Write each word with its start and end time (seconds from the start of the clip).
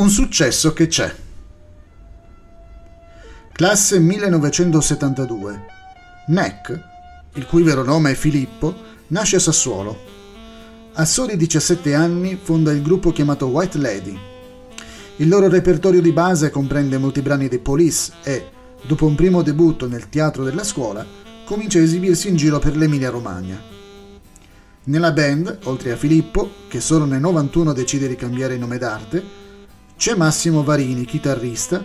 Un 0.00 0.08
successo 0.08 0.72
che 0.72 0.86
c'è. 0.86 1.14
Classe 3.52 3.98
1972. 3.98 5.64
Neck, 6.28 6.84
il 7.34 7.44
cui 7.44 7.62
vero 7.62 7.84
nome 7.84 8.12
è 8.12 8.14
Filippo, 8.14 8.74
nasce 9.08 9.36
a 9.36 9.40
Sassuolo. 9.40 9.98
A 10.94 11.04
soli 11.04 11.36
17 11.36 11.94
anni 11.94 12.38
fonda 12.42 12.72
il 12.72 12.80
gruppo 12.80 13.12
chiamato 13.12 13.48
White 13.48 13.76
Lady. 13.76 14.18
Il 15.16 15.28
loro 15.28 15.48
repertorio 15.48 16.00
di 16.00 16.12
base 16.12 16.48
comprende 16.48 16.96
molti 16.96 17.20
brani 17.20 17.48
dei 17.48 17.58
Police 17.58 18.10
e, 18.22 18.48
dopo 18.80 19.04
un 19.04 19.14
primo 19.14 19.42
debutto 19.42 19.86
nel 19.86 20.08
teatro 20.08 20.44
della 20.44 20.64
scuola, 20.64 21.04
comincia 21.44 21.78
a 21.78 21.82
esibirsi 21.82 22.28
in 22.28 22.36
giro 22.36 22.58
per 22.58 22.74
l'Emilia 22.74 23.10
Romagna. 23.10 23.60
Nella 24.84 25.12
band, 25.12 25.58
oltre 25.64 25.92
a 25.92 25.96
Filippo, 25.96 26.52
che 26.68 26.80
solo 26.80 27.04
nel 27.04 27.20
91 27.20 27.74
decide 27.74 28.08
di 28.08 28.16
cambiare 28.16 28.56
nome 28.56 28.78
d'arte, 28.78 29.39
c'è 30.00 30.14
Massimo 30.14 30.64
Varini, 30.64 31.04
chitarrista 31.04 31.84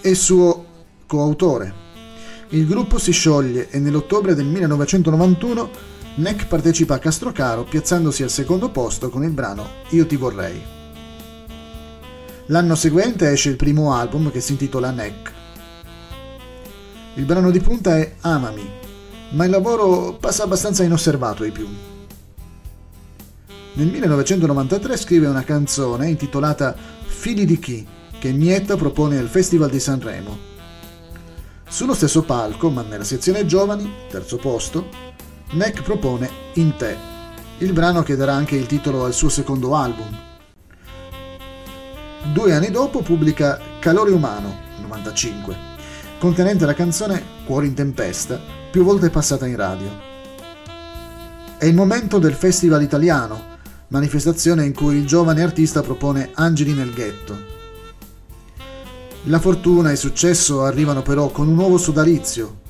e 0.00 0.14
suo 0.14 0.66
coautore. 1.04 1.74
Il 2.50 2.64
gruppo 2.64 2.96
si 2.96 3.10
scioglie 3.10 3.70
e 3.70 3.80
nell'ottobre 3.80 4.36
del 4.36 4.46
1991 4.46 5.70
Neck 6.14 6.46
partecipa 6.46 6.94
a 6.94 6.98
Castrocaro 7.00 7.64
piazzandosi 7.64 8.22
al 8.22 8.30
secondo 8.30 8.70
posto 8.70 9.10
con 9.10 9.24
il 9.24 9.32
brano 9.32 9.66
Io 9.88 10.06
ti 10.06 10.14
vorrei. 10.14 10.62
L'anno 12.46 12.76
seguente 12.76 13.28
esce 13.28 13.48
il 13.48 13.56
primo 13.56 13.92
album 13.92 14.30
che 14.30 14.40
si 14.40 14.52
intitola 14.52 14.92
Neck. 14.92 15.32
Il 17.14 17.24
brano 17.24 17.50
di 17.50 17.58
punta 17.58 17.98
è 17.98 18.14
Amami, 18.20 18.70
ma 19.30 19.44
il 19.44 19.50
lavoro 19.50 20.12
passa 20.20 20.44
abbastanza 20.44 20.84
inosservato 20.84 21.42
ai 21.42 21.50
più. 21.50 21.66
Nel 23.76 23.88
1993 23.88 24.96
scrive 24.96 25.26
una 25.26 25.42
canzone 25.42 26.08
intitolata 26.08 26.93
Figli 27.24 27.46
di 27.46 27.58
chi? 27.58 27.86
che 28.18 28.32
Mietta 28.32 28.76
propone 28.76 29.16
al 29.16 29.28
Festival 29.28 29.70
di 29.70 29.80
Sanremo. 29.80 30.36
Sullo 31.66 31.94
stesso 31.94 32.22
palco, 32.22 32.68
ma 32.68 32.82
nella 32.82 33.02
sezione 33.02 33.46
giovani, 33.46 33.90
terzo 34.10 34.36
posto, 34.36 34.88
Neck 35.52 35.82
propone 35.82 36.28
In 36.56 36.76
te, 36.76 36.94
il 37.60 37.72
brano 37.72 38.02
che 38.02 38.14
darà 38.14 38.34
anche 38.34 38.56
il 38.56 38.66
titolo 38.66 39.06
al 39.06 39.14
suo 39.14 39.30
secondo 39.30 39.74
album. 39.74 40.06
Due 42.30 42.52
anni 42.52 42.70
dopo 42.70 43.00
pubblica 43.00 43.58
Calore 43.78 44.10
umano, 44.10 44.54
95, 44.82 45.56
contenente 46.18 46.66
la 46.66 46.74
canzone 46.74 47.22
Cuore 47.46 47.64
in 47.64 47.72
tempesta, 47.72 48.38
più 48.70 48.84
volte 48.84 49.08
passata 49.08 49.46
in 49.46 49.56
radio. 49.56 49.88
È 51.56 51.64
il 51.64 51.74
momento 51.74 52.18
del 52.18 52.34
Festival 52.34 52.82
italiano, 52.82 53.53
manifestazione 53.88 54.64
in 54.64 54.74
cui 54.74 54.96
il 54.96 55.06
giovane 55.06 55.42
artista 55.42 55.82
propone 55.82 56.30
Angeli 56.34 56.72
nel 56.72 56.92
ghetto. 56.92 57.52
La 59.24 59.38
fortuna 59.38 59.88
e 59.88 59.92
il 59.92 59.98
successo 59.98 60.64
arrivano 60.64 61.02
però 61.02 61.28
con 61.28 61.48
un 61.48 61.54
nuovo 61.54 61.78
sodalizio. 61.78 62.62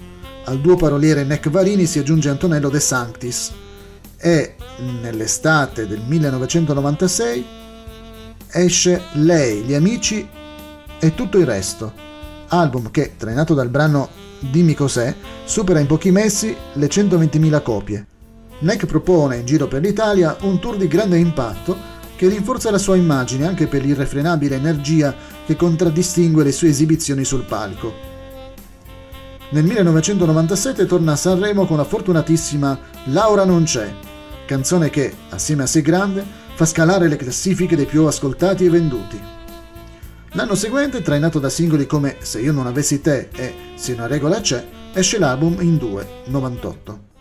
Al 0.45 0.61
duo 0.61 0.77
paroliere 0.77 1.25
Neck 1.25 1.51
Varini 1.51 1.87
si 1.87 1.99
aggiunge 1.99 2.29
Antonello 2.29 2.69
De 2.69 2.81
Sanctis 2.81 3.53
e 4.19 4.55
nell'estate 5.01 5.87
del 5.87 6.03
1996 6.07 7.45
esce 8.51 9.03
Lei, 9.15 9.63
gli 9.63 9.75
amici 9.75 10.29
e 11.01 11.15
tutto 11.15 11.39
il 11.39 11.47
resto, 11.47 11.93
album 12.49 12.91
che, 12.91 13.15
trainato 13.17 13.55
dal 13.55 13.69
brano 13.69 14.23
Dimmi 14.39 14.75
cos'è, 14.75 15.15
supera 15.45 15.81
in 15.81 15.87
pochi 15.87 16.11
mesi 16.11 16.55
le 16.75 16.87
120.000 16.87 17.63
copie 17.63 18.07
NEC 18.61 18.87
propone 18.87 19.37
in 19.37 19.45
giro 19.45 19.67
per 19.67 19.83
l'Italia 19.83 20.37
un 20.43 20.59
tour 20.59 20.77
di 20.77 20.87
grande 20.87 21.19
impatto 21.19 21.77
che 22.17 22.29
rinforza 22.29 22.71
la 22.71 22.79
sua 22.79 22.97
immagine 22.97 23.47
anche 23.47 23.67
per 23.67 23.85
l'irrefrenabile 23.85 24.55
energia 24.55 25.15
che 25.45 25.57
contraddistingue 25.57 26.45
le 26.45 26.53
sue 26.53 26.69
esibizioni 26.69 27.25
sul 27.25 27.45
palco. 27.45 28.13
Nel 29.51 29.65
1997 29.65 30.87
torna 30.87 31.13
a 31.13 31.17
Sanremo 31.17 31.67
con 31.67 31.77
la 31.77 31.85
fortunatissima 31.85 32.79
Laura 33.05 33.45
non 33.45 33.65
c'è, 33.65 33.93
canzone 34.47 34.91
che, 34.91 35.13
assieme 35.31 35.65
a 35.65 35.67
Sei 35.67 35.83
Grande, 35.83 36.25
fa 36.55 36.65
scalare 36.65 37.09
le 37.09 37.17
classifiche 37.17 37.77
dei 37.77 37.87
più 37.87 38.05
ascoltati 38.05 38.65
e 38.65 38.71
venduti. 38.71 39.21
L'anno 40.33 40.55
seguente, 40.55 41.03
trainato 41.03 41.39
da 41.39 41.49
singoli 41.49 41.87
come 41.87 42.17
Se 42.21 42.41
io 42.41 42.53
non 42.53 42.67
avessi 42.67 43.01
te 43.01 43.29
e 43.35 43.55
Se 43.75 43.93
una 43.93 44.07
regola 44.07 44.41
c'è, 44.41 44.67
esce 44.93 45.19
l'album 45.19 45.61
in 45.61 45.77
due, 45.77 46.07
98. 46.27 47.13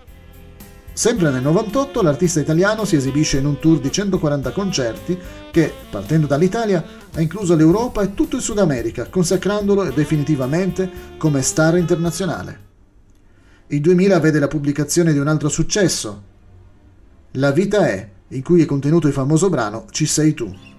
Sempre 0.93 1.31
nel 1.31 1.41
98 1.41 2.03
l'artista 2.03 2.39
italiano 2.39 2.85
si 2.85 2.95
esibisce 2.95 3.39
in 3.39 3.47
un 3.47 3.57
tour 3.57 3.79
di 3.79 3.91
140 3.91 4.51
concerti 4.51 5.17
che, 5.51 5.73
partendo 5.89 6.27
dall'Italia, 6.27 6.85
ha 7.11 7.19
incluso 7.19 7.55
l'Europa 7.55 8.03
e 8.03 8.13
tutto 8.13 8.35
il 8.35 8.43
Sud 8.43 8.59
America, 8.59 9.07
consacrandolo 9.09 9.89
definitivamente 9.91 10.89
come 11.17 11.41
star 11.41 11.77
internazionale. 11.77 12.59
Il 13.67 13.81
2000 13.81 14.19
vede 14.19 14.37
la 14.37 14.47
pubblicazione 14.47 15.13
di 15.13 15.19
un 15.19 15.27
altro 15.27 15.49
successo, 15.49 16.31
La 17.37 17.51
vita 17.51 17.87
è, 17.87 18.07
in 18.27 18.43
cui 18.43 18.61
è 18.61 18.65
contenuto 18.65 19.07
il 19.07 19.13
famoso 19.13 19.49
brano 19.49 19.85
Ci 19.89 20.05
sei 20.05 20.35
tu. 20.35 20.72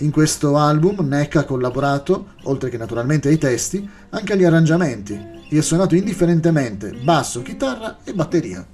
In 0.00 0.10
questo 0.10 0.58
album 0.58 1.06
Neck 1.08 1.36
ha 1.36 1.44
collaborato, 1.44 2.34
oltre 2.42 2.68
che 2.68 2.76
naturalmente 2.76 3.28
ai 3.28 3.38
testi, 3.38 3.88
anche 4.10 4.34
agli 4.34 4.44
arrangiamenti 4.44 5.18
e 5.48 5.56
ha 5.56 5.62
suonato 5.62 5.94
indifferentemente 5.94 6.92
basso, 7.02 7.40
chitarra 7.40 7.98
e 8.04 8.12
batteria. 8.12 8.66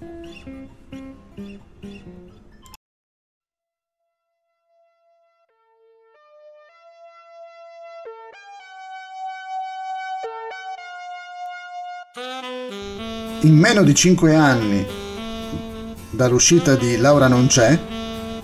In 13.42 13.56
meno 13.56 13.84
di 13.84 13.94
5 13.94 14.34
anni 14.34 14.86
dall'uscita 16.10 16.74
di 16.74 16.96
Laura 16.96 17.28
non 17.28 17.46
c'è, 17.46 17.78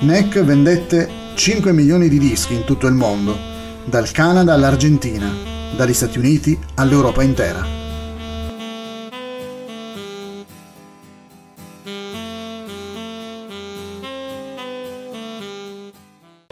Neck 0.01 0.41
vendette 0.45 1.27
5 1.39 1.73
milioni 1.73 2.09
di 2.09 2.19
dischi 2.19 2.55
in 2.55 2.65
tutto 2.65 2.89
il 2.89 2.95
mondo, 2.95 3.39
dal 3.85 4.11
Canada 4.11 4.55
all'Argentina, 4.55 5.33
dagli 5.77 5.95
Stati 5.95 6.19
Uniti 6.19 6.59
all'Europa 6.75 7.23
intera. 7.23 7.65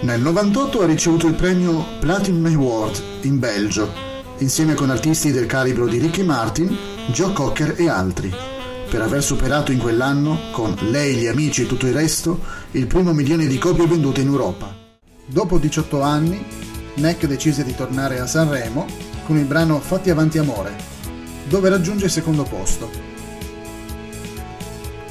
Nel 0.02 0.20
98 0.20 0.80
ha 0.80 0.86
ricevuto 0.86 1.26
il 1.26 1.34
premio 1.34 1.84
Platinum 1.98 2.46
Award 2.46 3.02
in 3.22 3.40
Belgio, 3.40 3.92
insieme 4.38 4.74
con 4.74 4.90
artisti 4.90 5.32
del 5.32 5.46
calibro 5.46 5.88
di 5.88 5.98
Ricky 5.98 6.22
Martin, 6.22 6.74
Joe 7.10 7.32
Cocker 7.32 7.74
e 7.76 7.88
altri, 7.88 8.32
per 8.88 9.02
aver 9.02 9.20
superato 9.20 9.72
in 9.72 9.78
quell'anno, 9.78 10.38
con 10.52 10.76
Lei, 10.90 11.16
gli 11.16 11.26
amici 11.26 11.62
e 11.62 11.66
tutto 11.66 11.86
il 11.86 11.92
resto, 11.92 12.40
il 12.76 12.86
primo 12.86 13.14
milione 13.14 13.46
di 13.46 13.56
copie 13.56 13.86
vendute 13.86 14.20
in 14.20 14.26
Europa. 14.26 14.70
Dopo 15.24 15.56
18 15.56 16.02
anni, 16.02 16.44
Neck 16.96 17.26
decise 17.26 17.64
di 17.64 17.74
tornare 17.74 18.20
a 18.20 18.26
Sanremo 18.26 18.84
con 19.24 19.38
il 19.38 19.46
brano 19.46 19.80
Fatti 19.80 20.10
avanti 20.10 20.36
amore, 20.36 20.74
dove 21.48 21.70
raggiunge 21.70 22.04
il 22.04 22.10
secondo 22.10 22.42
posto. 22.42 22.90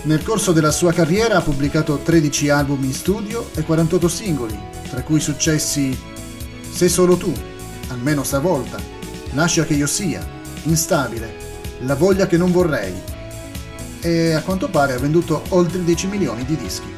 Nel 0.03 0.21
corso 0.21 0.51
della 0.51 0.69
sua 0.69 0.93
carriera 0.93 1.37
ha 1.37 1.41
pubblicato 1.41 1.97
13 1.97 2.49
album 2.49 2.83
in 2.83 2.93
studio 2.93 3.49
e 3.55 3.63
48 3.63 4.07
singoli, 4.07 4.57
tra 4.87 5.01
cui 5.01 5.19
successi 5.19 5.97
Sei 6.69 6.89
solo 6.89 7.17
tu, 7.17 7.33
almeno 7.87 8.21
stavolta, 8.21 8.77
Lascia 9.31 9.65
che 9.65 9.73
io 9.73 9.87
sia, 9.87 10.23
Instabile, 10.65 11.33
La 11.79 11.95
voglia 11.95 12.27
che 12.27 12.37
non 12.37 12.51
vorrei, 12.51 12.93
e 14.01 14.33
a 14.33 14.41
quanto 14.43 14.69
pare 14.69 14.93
ha 14.93 14.99
venduto 14.99 15.41
oltre 15.49 15.83
10 15.83 16.07
milioni 16.07 16.45
di 16.45 16.55
dischi. 16.55 16.94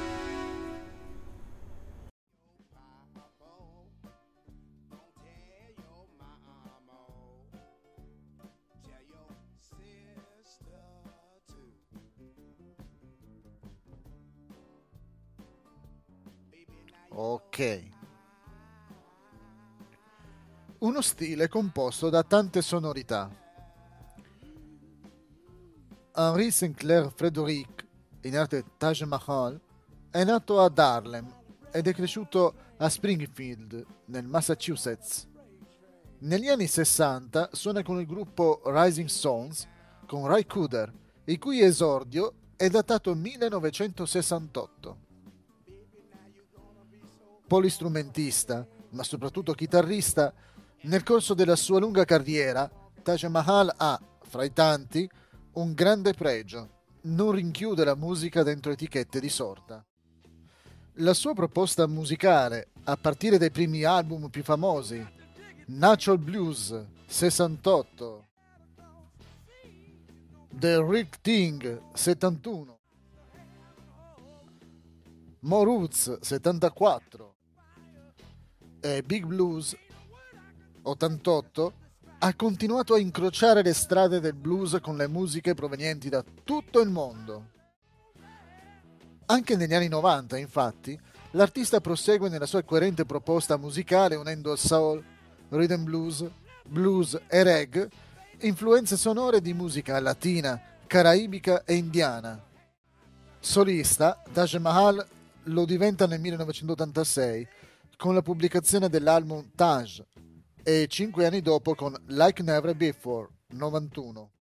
Ok. 17.28 17.90
Uno 20.80 21.02
stile 21.02 21.50
composto 21.50 22.10
da 22.10 22.24
tante 22.24 22.62
sonorità 22.62 23.30
Henri 26.16 26.52
Sinclair 26.52 27.12
Frederic, 27.14 27.86
in 28.22 28.38
arte 28.38 28.64
Taj 28.78 29.02
Mahal, 29.02 29.60
è 30.10 30.24
nato 30.24 30.62
ad 30.62 30.80
Harlem 30.80 31.30
ed 31.70 31.88
è 31.88 31.94
cresciuto 31.94 32.54
a 32.78 32.88
Springfield, 32.88 33.86
nel 34.06 34.26
Massachusetts. 34.26 35.28
Negli 36.20 36.48
anni 36.48 36.68
60 36.68 37.50
suona 37.52 37.84
con 37.84 38.00
il 38.00 38.06
gruppo 38.06 38.62
Rising 38.64 39.10
Sons 39.10 39.68
con 40.06 40.26
Ray 40.28 40.46
Cooder, 40.46 40.94
il 41.26 41.38
cui 41.40 41.60
esordio 41.60 42.34
è 42.56 42.70
datato 42.70 43.14
1968. 43.14 45.07
Polistrumentista, 47.48 48.68
ma 48.90 49.04
soprattutto 49.04 49.54
chitarrista, 49.54 50.34
nel 50.82 51.04
corso 51.04 51.34
della 51.34 51.56
sua 51.56 51.80
lunga 51.80 52.04
carriera, 52.04 52.70
Taj 53.02 53.24
Mahal 53.26 53.74
ha, 53.78 54.00
fra 54.24 54.44
i 54.44 54.52
tanti, 54.52 55.10
un 55.54 55.74
grande 55.74 56.14
pregio. 56.14 56.76
Non 57.04 57.32
rinchiude 57.32 57.86
la 57.86 57.96
musica 57.96 58.44
dentro 58.44 58.74
etichette 58.74 59.22
di 59.22 59.30
sorta. 59.30 59.82
La 60.96 61.14
sua 61.14 61.34
proposta 61.34 61.88
musicale, 61.88 62.72
a 62.84 62.98
partire 62.98 63.38
dai 63.38 63.52
primi 63.52 63.84
album 63.84 64.28
più 64.30 64.44
famosi, 64.44 65.06
Natural 65.68 66.20
Blues 66.20 66.86
68, 67.06 68.28
The 70.50 70.84
Rick 70.84 71.22
Thing 71.22 71.82
71, 71.94 72.80
Moruz 75.42 76.20
74 76.20 77.36
e 78.80 79.04
Big 79.04 79.26
Blues 79.26 79.76
88, 80.82 81.74
ha 82.20 82.34
continuato 82.34 82.94
a 82.94 83.00
incrociare 83.00 83.62
le 83.62 83.74
strade 83.74 84.20
del 84.20 84.34
blues 84.34 84.78
con 84.82 84.98
le 84.98 85.08
musiche 85.08 85.54
provenienti 85.54 86.10
da 86.10 86.24
tutto 86.44 86.80
il 86.80 86.90
mondo. 86.90 87.50
Anche 89.26 89.56
negli 89.56 89.74
anni 89.74 89.90
90, 89.90 90.38
infatti, 90.38 90.98
l'artista 91.32 91.82
prosegue 91.82 92.30
nella 92.30 92.46
sua 92.46 92.64
coerente 92.64 93.06
proposta 93.06 93.58
musicale 93.58 94.16
unendo 94.16 94.56
soul, 94.56 95.04
rhythm 95.50 95.84
blues, 95.84 96.26
blues 96.66 97.20
e 97.28 97.44
reggae, 97.44 97.90
influenze 98.40 98.96
sonore 98.96 99.42
di 99.42 99.54
musica 99.54 100.00
latina, 100.00 100.60
caraibica 100.88 101.64
e 101.66 101.76
indiana. 101.76 102.42
Solista, 103.40 104.24
Taj 104.32 104.56
Mahal 104.56 105.06
lo 105.44 105.66
diventa 105.66 106.08
nel 106.08 106.20
1986 106.20 107.48
con 107.98 108.14
la 108.14 108.22
pubblicazione 108.22 108.90
dell'album 108.90 109.50
Taj 109.56 110.02
e 110.64 110.86
cinque 110.88 111.26
anni 111.26 111.42
dopo 111.42 111.74
con 111.74 111.96
Like 112.06 112.44
Never 112.44 112.76
Before, 112.76 113.28
91. 113.48 114.32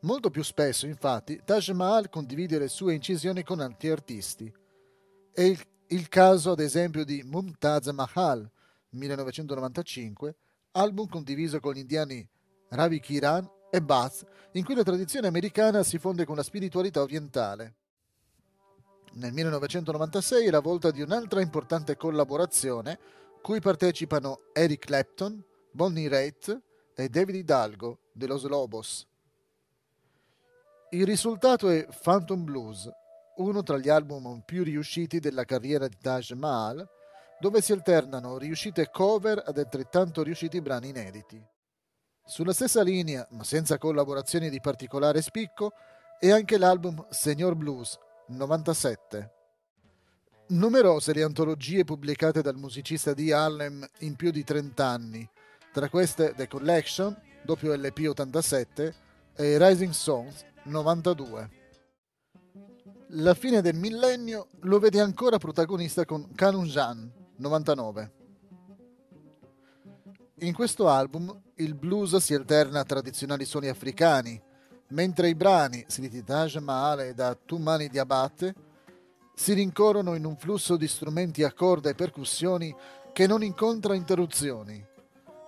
Molto 0.00 0.28
più 0.30 0.42
spesso, 0.42 0.86
infatti, 0.86 1.40
Taj 1.44 1.68
Mahal 1.68 2.08
condivide 2.08 2.58
le 2.58 2.68
sue 2.68 2.94
incisioni 2.94 3.44
con 3.44 3.60
altri 3.60 3.90
artisti. 3.90 4.52
È 5.32 5.42
il, 5.42 5.60
il 5.88 6.08
caso, 6.08 6.50
ad 6.50 6.60
esempio, 6.60 7.04
di 7.04 7.22
Mumtaz 7.22 7.86
Mahal, 7.88 8.50
1995, 8.88 10.34
album 10.72 11.08
condiviso 11.08 11.60
con 11.60 11.74
gli 11.74 11.78
indiani 11.78 12.28
Ravi 12.70 12.98
Kiran 12.98 13.48
e 13.70 13.80
Bath, 13.80 14.26
in 14.52 14.64
cui 14.64 14.74
la 14.74 14.82
tradizione 14.82 15.28
americana 15.28 15.84
si 15.84 15.98
fonde 15.98 16.24
con 16.24 16.34
la 16.34 16.42
spiritualità 16.42 17.02
orientale. 17.02 17.74
Nel 19.12 19.32
1996 19.32 20.46
è 20.46 20.50
la 20.50 20.60
volta 20.60 20.92
di 20.92 21.02
un'altra 21.02 21.40
importante 21.40 21.96
collaborazione, 21.96 22.98
cui 23.42 23.58
partecipano 23.58 24.42
Eric 24.52 24.84
Clapton, 24.84 25.42
Bonnie 25.72 26.08
Raitt 26.08 26.60
e 26.94 27.08
David 27.08 27.34
Hidalgo 27.34 27.98
de 28.12 28.26
Los 28.28 28.44
Lobos. 28.44 29.04
Il 30.90 31.06
risultato 31.06 31.68
è 31.68 31.88
Phantom 32.02 32.44
Blues, 32.44 32.88
uno 33.36 33.62
tra 33.64 33.78
gli 33.78 33.88
album 33.88 34.42
più 34.44 34.62
riusciti 34.62 35.18
della 35.18 35.44
carriera 35.44 35.88
di 35.88 35.96
Taj 36.00 36.30
Mahal, 36.32 36.88
dove 37.40 37.60
si 37.62 37.72
alternano 37.72 38.38
riuscite 38.38 38.90
cover 38.92 39.42
ad 39.44 39.58
altrettanto 39.58 40.22
riusciti 40.22 40.60
brani 40.60 40.90
inediti. 40.90 41.44
Sulla 42.24 42.52
stessa 42.52 42.82
linea, 42.82 43.26
ma 43.30 43.42
senza 43.42 43.76
collaborazioni 43.76 44.50
di 44.50 44.60
particolare 44.60 45.20
spicco, 45.20 45.72
è 46.20 46.30
anche 46.30 46.58
l'album 46.58 47.06
Senior 47.08 47.56
Blues 47.56 47.98
97. 48.30 49.32
Numerose 50.48 51.12
le 51.12 51.22
antologie 51.22 51.84
pubblicate 51.84 52.42
dal 52.42 52.56
musicista 52.56 53.12
di 53.12 53.32
Harlem 53.32 53.86
in 53.98 54.16
più 54.16 54.30
di 54.30 54.42
30 54.42 54.84
anni, 54.84 55.28
tra 55.72 55.88
queste 55.88 56.34
The 56.34 56.48
Collection, 56.48 57.16
WLP 57.46 58.06
87 58.08 58.94
e 59.36 59.58
Rising 59.58 59.92
Songs 59.92 60.44
92. 60.64 61.50
La 63.14 63.34
fine 63.34 63.60
del 63.60 63.74
millennio 63.74 64.48
lo 64.60 64.78
vede 64.78 65.00
ancora 65.00 65.38
protagonista 65.38 66.04
con 66.04 66.32
Kanun 66.34 66.66
Jan 66.66 67.12
99. 67.36 68.12
In 70.42 70.54
questo 70.54 70.88
album 70.88 71.42
il 71.56 71.74
blues 71.74 72.16
si 72.16 72.34
alterna 72.34 72.80
a 72.80 72.84
tradizionali 72.84 73.44
suoni 73.44 73.68
africani, 73.68 74.40
mentre 74.90 75.28
i 75.28 75.34
brani, 75.34 75.84
scritti 75.88 76.22
da 76.22 76.34
Taj 76.34 76.56
Mahal 76.56 77.00
e 77.00 77.14
da 77.14 77.34
Tumani 77.34 77.88
Diabate, 77.88 78.54
si 79.34 79.52
rincorrono 79.54 80.14
in 80.14 80.24
un 80.24 80.36
flusso 80.36 80.76
di 80.76 80.86
strumenti 80.86 81.42
a 81.42 81.52
corda 81.52 81.90
e 81.90 81.94
percussioni 81.94 82.74
che 83.12 83.26
non 83.26 83.42
incontra 83.42 83.94
interruzioni. 83.94 84.86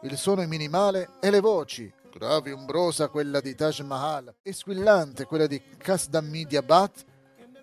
Il 0.03 0.17
suono 0.17 0.43
è 0.43 0.47
minimale 0.47 1.11
e 1.21 1.31
le 1.31 1.41
voci, 1.41 1.93
gravi 2.11 2.51
e 2.51 2.55
umbrosa 2.55 3.09
quella 3.09 3.41
di 3.41 3.55
Taj 3.55 3.81
Mahal 3.81 4.35
e 4.43 4.53
squillante 4.53 5.27
quella 5.27 5.47
di 5.47 5.61
Kasdammi 5.77 6.45
Diabat, 6.45 7.05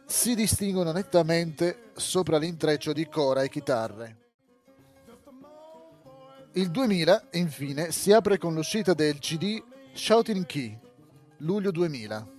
si 0.06 0.36
distinguono 0.36 0.92
nettamente 0.92 1.92
sopra 1.96 2.38
l'intreccio 2.38 2.94
di 2.94 3.08
cora 3.08 3.44
e 3.44 3.50
chitarre. 3.50 4.18
Il 6.54 6.72
2000, 6.72 7.28
infine, 7.34 7.92
si 7.92 8.12
apre 8.12 8.38
con 8.38 8.56
l'uscita 8.56 8.94
del 8.94 9.20
CD 9.20 9.62
Shouting 9.94 10.46
Key, 10.46 10.80
luglio 11.40 11.72
2000. 11.72 12.38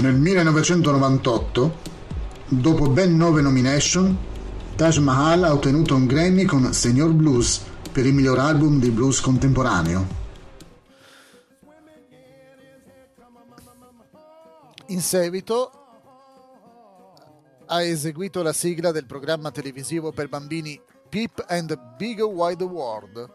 Nel 0.00 0.14
1998, 0.18 1.78
dopo 2.48 2.88
ben 2.88 3.16
nove 3.16 3.40
nomination, 3.40 4.16
Taj 4.74 4.96
Mahal 4.98 5.44
ha 5.44 5.52
ottenuto 5.52 5.94
un 5.94 6.06
Grammy 6.06 6.44
con 6.44 6.72
Senior 6.72 7.12
Blues 7.12 7.70
per 7.92 8.06
il 8.06 8.14
miglior 8.14 8.38
album 8.38 8.80
di 8.80 8.90
blues 8.90 9.20
contemporaneo. 9.20 10.20
In 14.86 15.00
seguito 15.02 15.70
ha 17.66 17.82
eseguito 17.82 18.42
la 18.42 18.54
sigla 18.54 18.92
del 18.92 19.04
programma 19.04 19.50
televisivo 19.50 20.10
per 20.10 20.28
bambini 20.28 20.80
Peep 21.08 21.44
and 21.48 21.68
the 21.68 21.78
Big 21.98 22.20
Wide 22.20 22.64
World, 22.64 23.34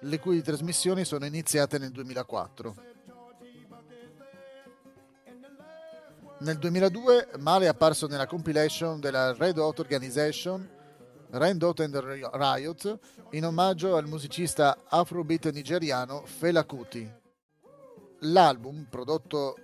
le 0.00 0.18
cui 0.18 0.40
trasmissioni 0.40 1.04
sono 1.04 1.26
iniziate 1.26 1.76
nel 1.76 1.90
2004. 1.90 2.74
Nel 6.38 6.58
2002 6.58 7.28
Male 7.38 7.66
è 7.66 7.68
apparso 7.68 8.06
nella 8.06 8.26
compilation 8.26 8.98
della 8.98 9.34
Red 9.34 9.58
Hot 9.58 9.78
Organization 9.78 10.73
Red 11.36 11.64
Hot 11.64 11.80
and 11.80 12.28
Riot 12.32 12.98
in 13.30 13.44
omaggio 13.44 13.96
al 13.96 14.06
musicista 14.06 14.84
afrobeat 14.86 15.50
nigeriano 15.50 16.22
Fela 16.26 16.64
Kuti. 16.64 17.10
L'album, 18.20 18.86
prodotto 18.88 19.56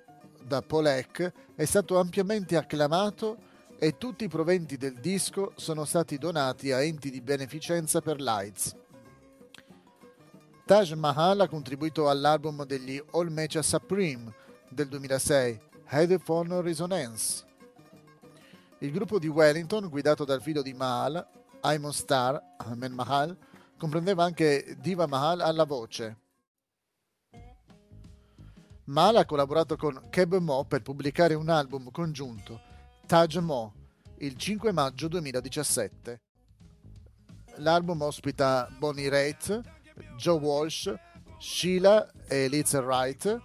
da 0.43 0.63
Polek, 0.63 1.33
è 1.55 1.65
stato 1.65 2.01
ampiamente 2.01 2.57
acclamato 2.57 3.37
e 3.79 3.97
tutti 3.97 4.25
i 4.25 4.29
proventi 4.29 4.77
del 4.77 4.95
disco 4.95 5.53
sono 5.55 5.85
stati 5.85 6.19
donati 6.19 6.73
a 6.73 6.83
enti 6.83 7.09
di 7.09 7.21
beneficenza 7.21 8.01
per 8.01 8.21
l'AIDS. 8.21 8.75
Taj 10.67 10.93
Mahal 10.95 11.41
ha 11.41 11.49
contribuito 11.49 12.09
all'album 12.09 12.65
degli 12.65 13.01
All 13.13 13.29
Mecha 13.29 13.63
Supreme 13.63 14.35
del 14.69 14.89
2006 14.89 15.61
Headphone 15.87 16.63
Resonance. 16.63 17.45
Il 18.79 18.91
gruppo 18.91 19.21
di 19.21 19.29
Wellington, 19.29 19.89
guidato 19.89 20.25
dal 20.25 20.43
figlio 20.43 20.63
di 20.63 20.75
Mahal, 20.75 21.39
Aimon 21.61 21.93
Star, 21.93 22.41
Ahmed 22.59 22.93
Mahal, 22.93 23.37
comprendeva 23.77 24.25
anche 24.25 24.77
Diva 24.79 25.07
Mahal 25.07 25.41
alla 25.41 25.65
voce. 25.65 26.19
Mahal 28.85 29.17
ha 29.17 29.25
collaborato 29.25 29.77
con 29.77 30.09
Keb 30.11 30.37
Mo 30.39 30.65
per 30.65 30.83
pubblicare 30.83 31.35
un 31.35 31.49
album 31.49 31.91
congiunto, 31.91 32.61
Taj 33.07 33.37
Mo, 33.37 33.75
il 34.19 34.37
5 34.37 34.73
maggio 34.73 35.09
2017. 35.09 36.21
L'album 37.57 38.01
ospita 38.03 38.69
Bonnie 38.79 39.09
Raitt, 39.09 39.61
Joe 40.17 40.39
Walsh, 40.39 40.93
Sheila 41.39 42.11
e 42.27 42.49
Liz 42.49 42.73
Wright 42.75 43.41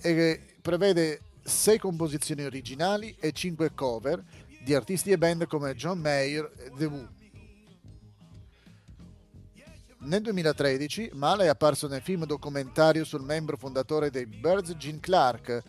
e 0.00 0.58
prevede 0.60 1.20
sei 1.42 1.78
composizioni 1.78 2.42
originali 2.42 3.16
e 3.18 3.32
cinque 3.32 3.74
cover 3.74 4.22
di 4.64 4.74
artisti 4.74 5.10
e 5.10 5.18
band 5.18 5.46
come 5.46 5.74
John 5.74 5.98
Mayer 5.98 6.50
e 6.56 6.70
The 6.74 6.86
Who. 6.86 7.08
Nel 9.98 10.22
2013 10.22 11.10
Mala 11.12 11.44
è 11.44 11.48
apparso 11.48 11.86
nel 11.86 12.00
film 12.00 12.24
documentario 12.24 13.04
sul 13.04 13.22
membro 13.22 13.58
fondatore 13.58 14.10
dei 14.10 14.24
Birds 14.24 14.74
Gene 14.76 15.00
Clark, 15.00 15.62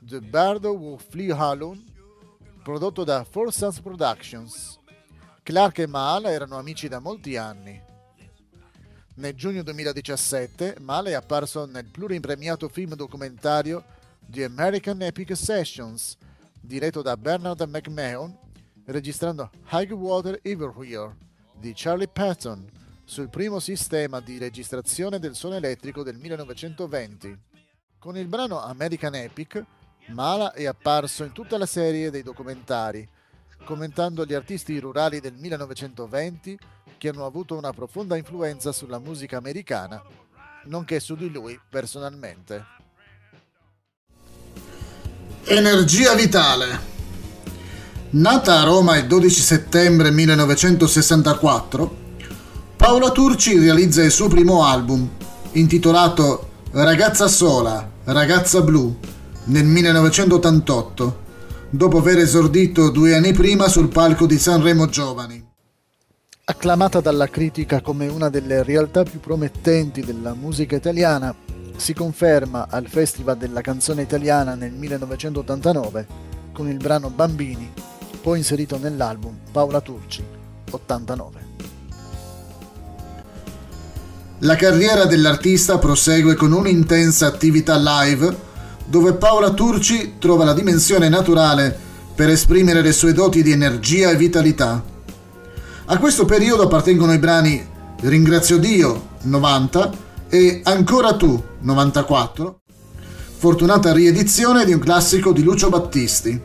The 0.00 0.20
Bird 0.20 0.64
Who 0.66 0.98
Flew 0.98 1.34
Hallown, 1.34 1.82
prodotto 2.62 3.04
da 3.04 3.24
Four 3.24 3.52
Sons 3.52 3.80
Productions. 3.80 4.78
Clark 5.42 5.78
e 5.78 5.86
Mal 5.86 6.26
erano 6.26 6.58
amici 6.58 6.88
da 6.88 6.98
molti 6.98 7.38
anni. 7.38 7.82
Nel 9.14 9.34
giugno 9.34 9.62
2017 9.62 10.76
Mal 10.80 11.06
è 11.06 11.12
apparso 11.14 11.64
nel 11.64 11.86
pluripremiato 11.86 12.68
film 12.68 12.94
documentario 12.96 13.82
The 14.26 14.44
American 14.44 15.00
Epic 15.00 15.34
Sessions, 15.36 16.18
diretto 16.62 17.02
da 17.02 17.16
Bernard 17.16 17.60
McMahon, 17.62 18.38
registrando 18.86 19.50
High 19.70 19.90
Water 19.90 20.38
Everywhere 20.42 21.16
di 21.58 21.72
Charlie 21.74 22.08
Patton 22.08 22.66
sul 23.04 23.28
primo 23.28 23.58
sistema 23.58 24.20
di 24.20 24.38
registrazione 24.38 25.18
del 25.18 25.34
suono 25.34 25.56
elettrico 25.56 26.02
del 26.02 26.16
1920. 26.16 27.38
Con 27.98 28.16
il 28.16 28.26
brano 28.26 28.60
American 28.60 29.14
Epic, 29.14 29.64
Mala 30.08 30.52
è 30.52 30.64
apparso 30.66 31.24
in 31.24 31.32
tutta 31.32 31.58
la 31.58 31.66
serie 31.66 32.10
dei 32.10 32.22
documentari, 32.22 33.08
commentando 33.64 34.24
gli 34.24 34.34
artisti 34.34 34.78
rurali 34.78 35.20
del 35.20 35.34
1920 35.34 36.58
che 36.96 37.08
hanno 37.08 37.26
avuto 37.26 37.56
una 37.56 37.72
profonda 37.72 38.16
influenza 38.16 38.72
sulla 38.72 38.98
musica 38.98 39.36
americana, 39.36 40.02
nonché 40.64 41.00
su 41.00 41.14
di 41.16 41.30
lui 41.30 41.60
personalmente. 41.68 42.81
Energia 45.44 46.14
vitale. 46.14 46.90
Nata 48.10 48.60
a 48.60 48.62
Roma 48.62 48.96
il 48.96 49.08
12 49.08 49.40
settembre 49.40 50.12
1964, 50.12 51.96
Paola 52.76 53.10
Turci 53.10 53.58
realizza 53.58 54.04
il 54.04 54.12
suo 54.12 54.28
primo 54.28 54.64
album, 54.64 55.08
intitolato 55.52 56.48
Ragazza 56.70 57.26
sola, 57.26 57.90
ragazza 58.04 58.60
blu, 58.60 58.96
nel 59.46 59.64
1988, 59.64 61.18
dopo 61.70 61.98
aver 61.98 62.18
esordito 62.18 62.90
due 62.90 63.16
anni 63.16 63.32
prima 63.32 63.66
sul 63.66 63.88
palco 63.88 64.26
di 64.26 64.38
Sanremo 64.38 64.86
Giovani. 64.86 65.44
Acclamata 66.44 67.00
dalla 67.00 67.26
critica 67.26 67.80
come 67.80 68.06
una 68.06 68.28
delle 68.28 68.62
realtà 68.62 69.02
più 69.02 69.18
promettenti 69.18 70.02
della 70.02 70.34
musica 70.34 70.76
italiana, 70.76 71.34
si 71.82 71.94
conferma 71.94 72.68
al 72.70 72.86
Festival 72.86 73.36
della 73.36 73.60
canzone 73.60 74.02
italiana 74.02 74.54
nel 74.54 74.70
1989 74.70 76.06
con 76.52 76.68
il 76.68 76.76
brano 76.76 77.10
Bambini, 77.10 77.72
poi 78.20 78.38
inserito 78.38 78.78
nell'album 78.78 79.36
Paola 79.50 79.80
Turci 79.80 80.22
89. 80.70 81.50
La 84.38 84.54
carriera 84.54 85.06
dell'artista 85.06 85.78
prosegue 85.78 86.36
con 86.36 86.52
un'intensa 86.52 87.26
attività 87.26 87.76
live 87.76 88.32
dove 88.84 89.14
Paola 89.14 89.50
Turci 89.52 90.14
trova 90.20 90.44
la 90.44 90.54
dimensione 90.54 91.08
naturale 91.08 91.76
per 92.14 92.28
esprimere 92.28 92.80
le 92.80 92.92
sue 92.92 93.12
doti 93.12 93.42
di 93.42 93.50
energia 93.50 94.10
e 94.10 94.16
vitalità. 94.16 94.80
A 95.86 95.98
questo 95.98 96.26
periodo 96.26 96.62
appartengono 96.62 97.12
i 97.12 97.18
brani 97.18 97.70
Ringrazio 98.02 98.58
Dio 98.58 99.08
90 99.22 100.10
e 100.34 100.62
Ancora 100.64 101.14
tu 101.14 101.44
94, 101.60 102.60
fortunata 103.36 103.92
riedizione 103.92 104.64
di 104.64 104.72
un 104.72 104.78
classico 104.78 105.30
di 105.30 105.42
Lucio 105.42 105.68
Battisti. 105.68 106.40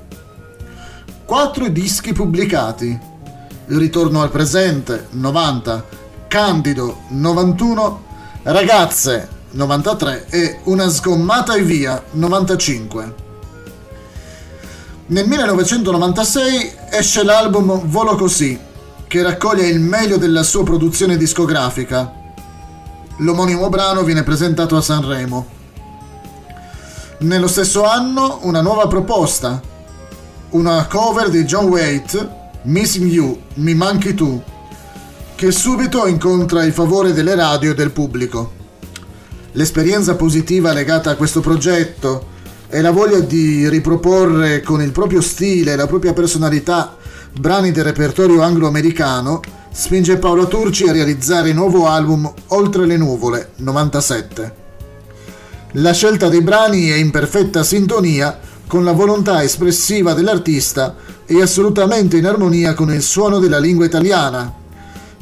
Quattro 1.23 1.69
dischi 1.69 2.11
pubblicati. 2.11 2.99
Il 3.67 3.77
ritorno 3.77 4.21
al 4.21 4.29
presente 4.29 5.07
90, 5.11 5.85
Candido 6.27 7.03
91, 7.11 8.03
Ragazze 8.43 9.29
93 9.51 10.25
e 10.31 10.59
Una 10.65 10.89
sgommata 10.89 11.55
e 11.55 11.61
via 11.61 12.03
95. 12.11 13.15
Nel 15.05 15.27
1996 15.29 16.73
esce 16.91 17.23
l'album 17.23 17.85
Volo 17.85 18.17
così, 18.17 18.59
che 19.07 19.21
raccoglie 19.21 19.67
il 19.67 19.79
meglio 19.79 20.17
della 20.17 20.43
sua 20.43 20.65
produzione 20.65 21.15
discografica. 21.15 22.25
L'omonimo 23.21 23.67
brano 23.69 24.03
viene 24.03 24.21
presentato 24.21 24.77
a 24.77 24.81
Sanremo. 24.81 25.47
Nello 27.19 27.47
stesso 27.47 27.83
anno 27.83 28.41
una 28.43 28.61
nuova 28.61 28.85
proposta, 28.87 29.59
una 30.51 30.85
cover 30.85 31.29
di 31.29 31.43
John 31.43 31.65
Waite, 31.65 32.29
Missing 32.63 33.09
You, 33.09 33.41
Mi 33.55 33.73
manchi 33.73 34.13
tu, 34.13 34.39
che 35.33 35.51
subito 35.51 36.05
incontra 36.05 36.63
il 36.63 36.73
favore 36.73 37.11
delle 37.11 37.33
radio 37.33 37.71
e 37.71 37.73
del 37.73 37.89
pubblico. 37.89 38.53
L'esperienza 39.53 40.15
positiva 40.15 40.71
legata 40.71 41.09
a 41.09 41.15
questo 41.15 41.39
progetto 41.39 42.35
e 42.69 42.81
la 42.81 42.91
voglia 42.91 43.19
di 43.19 43.67
riproporre 43.67 44.61
con 44.61 44.79
il 44.79 44.91
proprio 44.91 45.21
stile 45.21 45.71
e 45.71 45.75
la 45.75 45.87
propria 45.87 46.13
personalità 46.13 46.95
brani 47.33 47.71
del 47.71 47.83
repertorio 47.83 48.43
anglo-americano 48.43 49.41
spinge 49.79 50.17
Paolo 50.17 50.47
Turci 50.47 50.87
a 50.87 50.91
realizzare 50.91 51.49
il 51.49 51.55
nuovo 51.55 51.85
album 51.85 52.33
Oltre 52.47 52.87
le 52.87 52.97
nuvole 52.97 53.51
97. 53.57 54.55
La 55.73 55.93
scelta 55.93 56.29
dei 56.29 56.41
brani 56.41 56.87
è 56.87 56.95
in 56.95 57.11
perfetta 57.11 57.61
sintonia 57.61 58.39
con 58.65 58.83
la 58.83 58.91
volontà 58.91 59.43
espressiva 59.43 60.13
dell'artista 60.13 60.95
e 61.27 61.43
assolutamente 61.43 62.17
in 62.17 62.25
armonia 62.25 62.73
con 62.73 62.91
il 62.91 63.03
suono 63.03 63.37
della 63.37 63.59
lingua 63.59 63.85
italiana. 63.85 64.51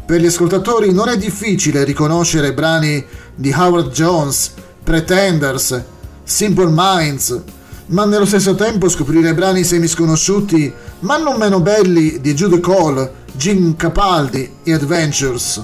Per 0.06 0.22
gli 0.22 0.26
ascoltatori 0.26 0.94
non 0.94 1.10
è 1.10 1.18
difficile 1.18 1.84
riconoscere 1.84 2.54
brani 2.54 3.04
di 3.36 3.54
Howard 3.54 3.92
Jones, 3.92 4.54
Pretenders, 4.82 5.84
Simple 6.24 6.72
Minds, 6.72 7.42
ma 7.88 8.06
nello 8.06 8.26
stesso 8.26 8.56
tempo 8.56 8.88
scoprire 8.88 9.34
brani 9.34 9.66
semisconosciuti 9.66 10.74
ma 11.00 11.18
non 11.18 11.36
meno 11.36 11.60
belli 11.60 12.22
di 12.22 12.34
Jude 12.34 12.62
Cole, 12.62 13.24
Jim 13.36 13.76
Capaldi 13.76 14.58
e 14.64 14.74
Adventures. 14.74 15.64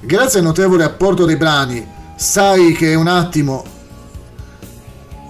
Grazie 0.00 0.38
al 0.38 0.44
notevole 0.44 0.84
apporto 0.84 1.24
dei 1.24 1.36
brani, 1.36 1.86
sai 2.16 2.72
che 2.72 2.92
è 2.92 2.94
un 2.94 3.08
attimo 3.08 3.64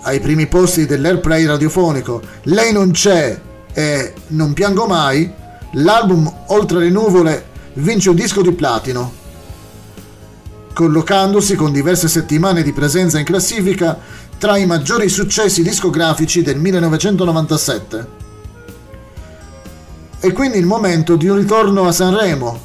ai 0.02 0.20
primi 0.20 0.46
posti 0.46 0.86
dell'airplay 0.86 1.46
radiofonico, 1.46 2.22
Lei 2.44 2.72
non 2.72 2.90
c'è 2.90 3.40
e 3.72 4.14
Non 4.28 4.52
piango 4.52 4.86
mai, 4.86 5.30
l'album 5.72 6.32
Oltre 6.48 6.80
le 6.80 6.90
nuvole 6.90 7.46
vince 7.74 8.10
un 8.10 8.16
disco 8.16 8.42
di 8.42 8.52
platino 8.52 9.18
collocandosi 10.78 11.56
con 11.56 11.72
diverse 11.72 12.06
settimane 12.06 12.62
di 12.62 12.72
presenza 12.72 13.18
in 13.18 13.24
classifica 13.24 13.98
tra 14.38 14.56
i 14.56 14.64
maggiori 14.64 15.08
successi 15.08 15.64
discografici 15.64 16.42
del 16.42 16.56
1997. 16.60 18.27
È 20.20 20.32
quindi 20.32 20.58
il 20.58 20.66
momento 20.66 21.16
di 21.16 21.28
un 21.28 21.36
ritorno 21.36 21.86
a 21.86 21.92
Sanremo, 21.92 22.58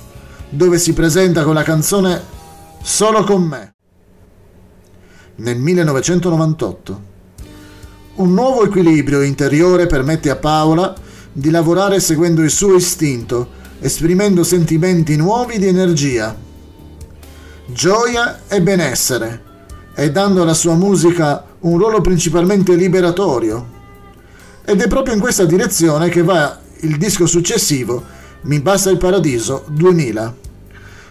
dove 0.50 0.78
si 0.80 0.94
presenta 0.94 1.44
con 1.44 1.54
la 1.54 1.64
canzone 1.64 2.32
Solo 2.82 3.24
con 3.24 3.44
me. 3.44 3.74
Nel 5.36 5.58
1998. 5.58 7.02
Un 8.16 8.34
nuovo 8.34 8.66
equilibrio 8.66 9.22
interiore 9.22 9.88
permette 9.88 10.30
a 10.30 10.36
Paola 10.36 10.94
di 11.32 11.50
lavorare 11.50 12.00
seguendo 12.00 12.42
il 12.42 12.50
suo 12.50 12.76
istinto, 12.76 13.50
esprimendo 13.80 14.44
sentimenti 14.44 15.16
nuovi 15.16 15.58
di 15.60 15.68
energia 15.68 16.36
gioia 17.68 18.42
e 18.48 18.62
benessere 18.62 19.42
e 19.96 20.12
dando 20.12 20.42
alla 20.42 20.54
sua 20.54 20.76
musica 20.76 21.46
un 21.62 21.78
ruolo 21.78 22.02
principalmente 22.02 22.76
liberatorio. 22.76 23.72
Ed 24.66 24.82
è 24.82 24.88
proprio 24.88 25.14
in 25.14 25.20
questa 25.20 25.46
direzione 25.46 26.10
che 26.10 26.24
va 26.24 26.60
il 26.84 26.98
disco 26.98 27.26
successivo, 27.26 28.22
Mi 28.46 28.60
basta 28.60 28.90
il 28.90 28.98
paradiso 28.98 29.64
2000. 29.70 30.36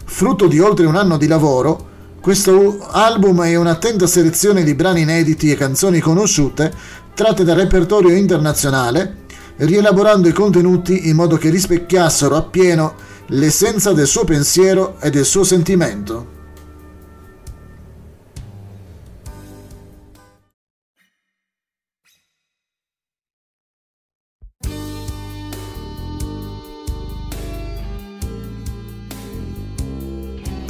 Frutto 0.05 0.47
di 0.47 0.59
oltre 0.59 0.85
un 0.85 0.97
anno 0.97 1.17
di 1.17 1.27
lavoro, 1.27 1.89
questo 2.21 2.87
album 2.91 3.43
è 3.43 3.57
un'attenta 3.57 4.07
selezione 4.07 4.65
di 4.65 4.75
brani 4.75 5.01
inediti 5.01 5.51
e 5.51 5.57
canzoni 5.57 5.99
conosciute 5.99 6.71
tratte 7.15 7.43
dal 7.43 7.57
repertorio 7.57 8.15
internazionale, 8.15 9.21
rielaborando 9.57 10.29
i 10.29 10.33
contenuti 10.33 11.09
in 11.09 11.17
modo 11.17 11.39
che 11.39 11.49
rispecchiassero 11.49 12.37
appieno 12.37 12.95
l'essenza 13.29 13.95
del 13.95 14.07
suo 14.07 14.25
pensiero 14.25 14.97
e 15.01 15.09
del 15.09 15.25
suo 15.25 15.43
sentimento. 15.43 16.42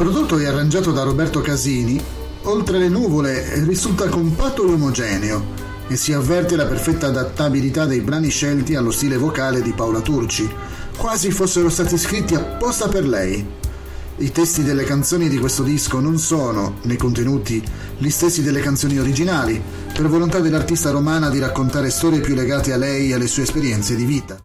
Prodotto 0.02 0.36
e 0.36 0.46
arrangiato 0.46 0.90
da 0.90 1.04
Roberto 1.04 1.40
Casini, 1.40 2.02
Oltre 2.46 2.76
le 2.76 2.88
nuvole 2.88 3.64
risulta 3.64 4.08
compatto 4.08 4.66
e 4.66 4.72
omogeneo 4.72 5.44
e 5.86 5.94
si 5.94 6.12
avverte 6.12 6.56
la 6.56 6.66
perfetta 6.66 7.06
adattabilità 7.06 7.86
dei 7.86 8.00
brani 8.00 8.28
scelti 8.28 8.74
allo 8.74 8.90
stile 8.90 9.16
vocale 9.16 9.62
di 9.62 9.72
Paola 9.72 10.00
Turci, 10.00 10.50
quasi 10.96 11.30
fossero 11.30 11.68
stati 11.68 11.96
scritti 11.96 12.34
apposta 12.34 12.88
per 12.88 13.06
lei. 13.06 13.46
I 14.16 14.32
testi 14.32 14.64
delle 14.64 14.82
canzoni 14.82 15.28
di 15.28 15.38
questo 15.38 15.62
disco 15.62 16.00
non 16.00 16.18
sono, 16.18 16.78
nei 16.82 16.96
contenuti, 16.96 17.62
gli 17.96 18.10
stessi 18.10 18.42
delle 18.42 18.60
canzoni 18.60 18.98
originali, 18.98 19.62
per 19.94 20.08
volontà 20.08 20.40
dell'artista 20.40 20.90
romana 20.90 21.30
di 21.30 21.38
raccontare 21.38 21.90
storie 21.90 22.18
più 22.18 22.34
legate 22.34 22.72
a 22.72 22.76
lei 22.76 23.10
e 23.10 23.14
alle 23.14 23.28
sue 23.28 23.44
esperienze 23.44 23.94
di 23.94 24.04
vita. 24.04 24.36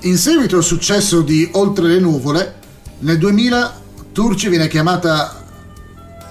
In 0.00 0.18
seguito 0.18 0.58
al 0.58 0.62
successo 0.62 1.22
di 1.22 1.48
Oltre 1.52 1.88
le 1.88 2.00
nuvole, 2.00 2.56
nel 3.00 3.16
2000 3.16 3.77
Turci 4.18 4.48
viene 4.48 4.66
chiamata 4.66 5.44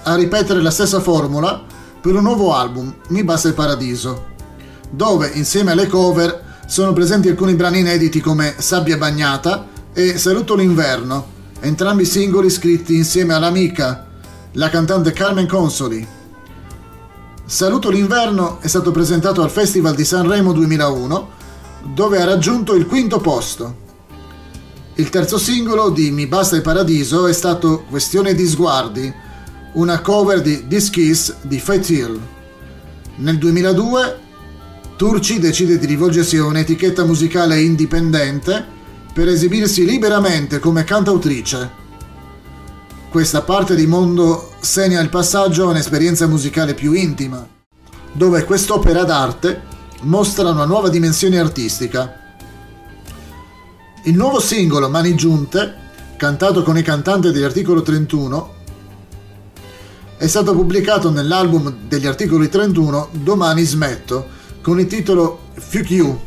a 0.02 0.14
ripetere 0.14 0.60
la 0.60 0.70
stessa 0.70 1.00
formula 1.00 1.58
per 1.98 2.16
un 2.16 2.22
nuovo 2.22 2.52
album, 2.52 2.94
Mi 3.08 3.24
basta 3.24 3.48
il 3.48 3.54
paradiso, 3.54 4.26
dove 4.90 5.30
insieme 5.32 5.70
alle 5.70 5.86
cover 5.86 6.58
sono 6.66 6.92
presenti 6.92 7.30
alcuni 7.30 7.54
brani 7.54 7.78
inediti 7.78 8.20
come 8.20 8.56
Sabbia 8.58 8.98
bagnata 8.98 9.68
e 9.94 10.18
Saluto 10.18 10.54
l'inverno, 10.54 11.28
entrambi 11.60 12.04
singoli 12.04 12.50
scritti 12.50 12.94
insieme 12.94 13.32
all'amica, 13.32 14.06
la 14.52 14.68
cantante 14.68 15.12
Carmen 15.12 15.48
Consoli. 15.48 16.06
Saluto 17.46 17.88
l'inverno 17.88 18.58
è 18.60 18.66
stato 18.66 18.90
presentato 18.90 19.40
al 19.40 19.50
Festival 19.50 19.94
di 19.94 20.04
Sanremo 20.04 20.52
2001, 20.52 21.28
dove 21.94 22.20
ha 22.20 22.26
raggiunto 22.26 22.74
il 22.74 22.84
quinto 22.84 23.18
posto. 23.18 23.86
Il 24.98 25.10
terzo 25.10 25.38
singolo 25.38 25.90
di 25.90 26.10
Mi 26.10 26.26
basta 26.26 26.56
il 26.56 26.62
paradiso 26.62 27.28
è 27.28 27.32
stato 27.32 27.84
Questione 27.88 28.34
di 28.34 28.44
sguardi, 28.48 29.14
una 29.74 30.00
cover 30.00 30.42
di 30.42 30.66
This 30.66 30.90
Kiss 30.90 31.36
di 31.42 31.60
Faith 31.60 31.88
Hill. 31.88 32.20
Nel 33.18 33.38
2002 33.38 34.18
Turci 34.96 35.38
decide 35.38 35.78
di 35.78 35.86
rivolgersi 35.86 36.36
a 36.36 36.46
un'etichetta 36.46 37.04
musicale 37.04 37.60
indipendente 37.60 38.66
per 39.12 39.28
esibirsi 39.28 39.84
liberamente 39.84 40.58
come 40.58 40.82
cantautrice. 40.82 41.70
Questa 43.08 43.42
parte 43.42 43.76
di 43.76 43.86
mondo 43.86 44.50
segna 44.58 45.00
il 45.00 45.10
passaggio 45.10 45.66
a 45.66 45.70
un'esperienza 45.70 46.26
musicale 46.26 46.74
più 46.74 46.92
intima, 46.92 47.46
dove 48.10 48.42
quest'opera 48.42 49.04
d'arte 49.04 49.62
mostra 50.00 50.50
una 50.50 50.64
nuova 50.64 50.88
dimensione 50.88 51.38
artistica. 51.38 52.27
Il 54.08 54.16
nuovo 54.16 54.40
singolo 54.40 54.88
Mani 54.88 55.14
Giunte, 55.14 55.74
cantato 56.16 56.62
con 56.62 56.78
i 56.78 56.82
cantanti 56.82 57.30
degli 57.30 57.42
articoli 57.42 57.82
31, 57.82 58.54
è 60.16 60.26
stato 60.26 60.54
pubblicato 60.54 61.10
nell'album 61.10 61.80
degli 61.86 62.06
articoli 62.06 62.48
31 62.48 63.10
Domani 63.12 63.62
smetto, 63.64 64.26
con 64.62 64.80
il 64.80 64.86
titolo 64.86 65.40
Fuck 65.52 65.90
You. 65.90 66.18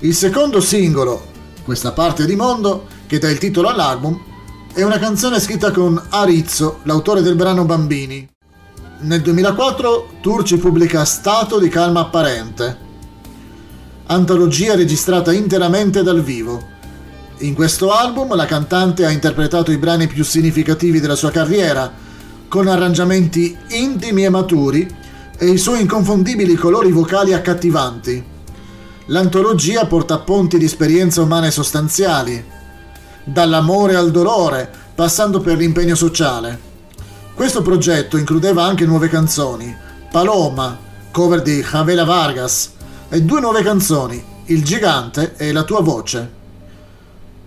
Il 0.00 0.14
secondo 0.14 0.60
singolo, 0.60 1.28
questa 1.64 1.92
parte 1.92 2.26
di 2.26 2.36
mondo, 2.36 2.86
che 3.06 3.18
dà 3.18 3.30
il 3.30 3.38
titolo 3.38 3.68
all'album, 3.68 4.20
è 4.74 4.82
una 4.82 4.98
canzone 4.98 5.40
scritta 5.40 5.70
con 5.70 5.98
Arizzo, 6.10 6.80
l'autore 6.82 7.22
del 7.22 7.34
brano 7.34 7.64
Bambini. 7.64 8.28
Nel 8.98 9.22
2004 9.22 10.16
Turci 10.20 10.58
pubblica 10.58 11.06
Stato 11.06 11.58
di 11.58 11.70
calma 11.70 12.00
apparente, 12.00 12.87
antologia 14.10 14.74
registrata 14.74 15.32
interamente 15.32 16.02
dal 16.02 16.22
vivo. 16.22 16.76
In 17.38 17.54
questo 17.54 17.92
album 17.92 18.34
la 18.34 18.46
cantante 18.46 19.04
ha 19.04 19.10
interpretato 19.10 19.70
i 19.70 19.76
brani 19.76 20.06
più 20.06 20.24
significativi 20.24 20.98
della 20.98 21.14
sua 21.14 21.30
carriera, 21.30 21.92
con 22.48 22.68
arrangiamenti 22.68 23.54
intimi 23.68 24.24
e 24.24 24.30
maturi 24.30 24.88
e 25.36 25.46
i 25.46 25.58
suoi 25.58 25.82
inconfondibili 25.82 26.54
colori 26.54 26.90
vocali 26.90 27.34
accattivanti. 27.34 28.24
L'antologia 29.06 29.84
porta 29.84 30.18
ponti 30.18 30.56
di 30.56 30.64
esperienze 30.64 31.20
umane 31.20 31.50
sostanziali, 31.50 32.42
dall'amore 33.24 33.94
al 33.94 34.10
dolore, 34.10 34.70
passando 34.94 35.40
per 35.40 35.58
l'impegno 35.58 35.94
sociale. 35.94 36.58
Questo 37.34 37.60
progetto 37.60 38.16
includeva 38.16 38.64
anche 38.64 38.86
nuove 38.86 39.08
canzoni, 39.08 39.76
Paloma, 40.10 40.76
cover 41.10 41.42
di 41.42 41.62
Javela 41.62 42.04
Vargas, 42.04 42.76
e 43.10 43.22
due 43.22 43.40
nuove 43.40 43.62
canzoni, 43.62 44.22
Il 44.46 44.62
gigante 44.62 45.34
e 45.36 45.50
La 45.52 45.64
tua 45.64 45.80
voce. 45.80 46.36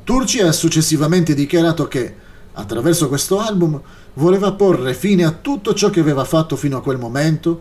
Turci 0.04 0.40
ha 0.40 0.52
successivamente 0.52 1.36
dichiarato 1.36 1.88
che, 1.88 2.16
attraverso 2.54 3.08
questo 3.08 3.40
album, 3.40 3.80
voleva 4.16 4.54
porre 4.54 4.96
fine 4.96 5.24
a 5.24 5.32
tutto 5.32 5.76
ciò 5.76 5.92
che 5.92 6.00
aveva 6.00 6.26
fatto 6.26 6.56
fino 6.56 6.78
a 6.78 6.82
quel 6.82 6.98
momento 6.98 7.60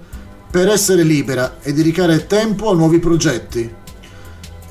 per 0.50 0.68
essere 0.68 1.02
libera 1.02 1.58
e 1.60 1.74
dedicare 1.74 2.26
tempo 2.26 2.70
a 2.70 2.74
nuovi 2.74 2.98
progetti. 2.98 3.70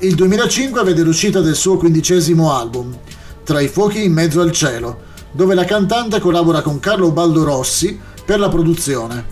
Il 0.00 0.14
2005 0.16 0.82
vede 0.82 1.02
l'uscita 1.02 1.40
del 1.40 1.54
suo 1.54 1.76
quindicesimo 1.76 2.52
album, 2.52 2.96
Tra 3.44 3.60
i 3.60 3.68
fuochi 3.68 4.04
in 4.04 4.12
mezzo 4.12 4.40
al 4.40 4.50
cielo, 4.50 5.02
dove 5.30 5.54
la 5.54 5.64
cantante 5.64 6.18
collabora 6.18 6.62
con 6.62 6.80
Carlo 6.80 7.12
Baldo 7.12 7.44
Rossi 7.44 7.98
per 8.24 8.40
la 8.40 8.48
produzione. 8.48 9.24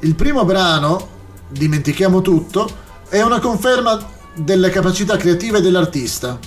Il 0.00 0.14
primo 0.14 0.44
brano, 0.46 1.08
Dimentichiamo 1.48 2.22
tutto, 2.22 2.80
è 3.12 3.20
una 3.20 3.40
conferma 3.40 4.02
delle 4.34 4.70
capacità 4.70 5.18
creative 5.18 5.60
dell'artista. 5.60 6.38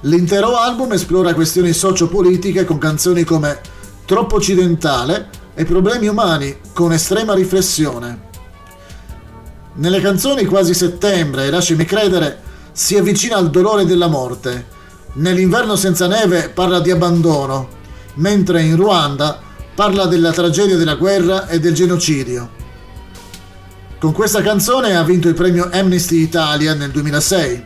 L'intero 0.00 0.58
album 0.58 0.92
esplora 0.92 1.32
questioni 1.32 1.72
sociopolitiche 1.72 2.66
con 2.66 2.76
canzoni 2.76 3.24
come 3.24 3.58
Troppo 4.04 4.34
occidentale 4.34 5.30
e 5.54 5.64
problemi 5.64 6.08
umani 6.08 6.58
con 6.74 6.92
estrema 6.92 7.32
riflessione. 7.32 8.20
Nelle 9.76 10.02
canzoni 10.02 10.44
Quasi 10.44 10.74
settembre 10.74 11.46
e 11.46 11.50
Lasciami 11.50 11.86
credere 11.86 12.42
si 12.72 12.98
avvicina 12.98 13.36
al 13.36 13.48
dolore 13.48 13.86
della 13.86 14.08
morte. 14.08 14.66
Nell'inverno 15.14 15.74
senza 15.74 16.06
neve 16.06 16.50
parla 16.50 16.80
di 16.80 16.90
abbandono, 16.90 17.66
mentre 18.16 18.60
in 18.60 18.76
Ruanda 18.76 19.40
parla 19.74 20.04
della 20.04 20.32
tragedia 20.32 20.76
della 20.76 20.96
guerra 20.96 21.48
e 21.48 21.58
del 21.60 21.72
genocidio. 21.72 22.64
Con 23.98 24.12
questa 24.12 24.42
canzone 24.42 24.94
ha 24.94 25.02
vinto 25.02 25.28
il 25.28 25.34
premio 25.34 25.68
Amnesty 25.72 26.20
Italia 26.20 26.74
nel 26.74 26.90
2006. 26.90 27.64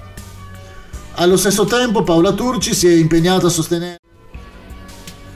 Allo 1.15 1.37
stesso 1.37 1.65
tempo 1.65 2.03
Paola 2.03 2.33
Turci 2.33 2.75
si 2.75 2.87
è 2.87 2.93
impegnata 2.93 3.49
a 3.49 3.51
sostenere 3.51 3.99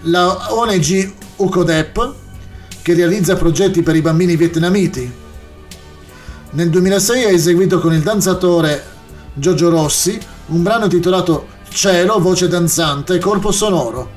la 0.03 0.53
ONG 0.55 1.13
UCODEP 1.37 2.15
che 2.83 2.95
realizza 2.95 3.37
progetti 3.37 3.83
per 3.83 3.97
i 3.97 4.03
bambini 4.03 4.37
vietnamiti 4.37 5.23
nel 6.55 6.71
2006 6.71 7.25
ha 7.25 7.31
eseguito 7.31 7.81
con 7.81 7.93
il 7.93 8.03
danzatore 8.03 8.85
Giorgio 9.35 9.71
Rossi 9.71 10.17
un 10.47 10.63
brano 10.63 10.85
intitolato 10.85 11.49
Cielo, 11.69 12.21
voce 12.21 12.47
danzante, 12.47 13.19
corpo 13.19 13.51
sonoro, 13.51 14.09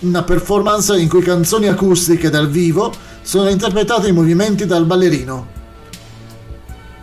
una 0.00 0.22
performance 0.22 0.96
in 0.96 1.10
cui 1.10 1.20
canzoni 1.20 1.68
acustiche 1.68 2.30
dal 2.30 2.48
vivo 2.48 2.90
sono 3.20 3.50
interpretate 3.50 4.08
in 4.08 4.14
movimenti 4.14 4.64
dal 4.64 4.86
ballerino. 4.86 5.55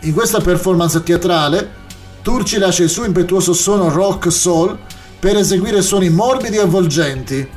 In 0.03 0.11
questa 0.11 0.41
performance 0.41 1.01
teatrale, 1.01 1.81
Turci 2.21 2.57
lascia 2.57 2.83
il 2.83 2.89
suo 2.89 3.05
impetuoso 3.05 3.53
suono 3.53 3.87
rock 3.87 4.29
soul 4.33 4.77
per 5.17 5.37
eseguire 5.37 5.81
suoni 5.81 6.09
morbidi 6.09 6.57
e 6.57 6.59
avvolgenti, 6.59 7.47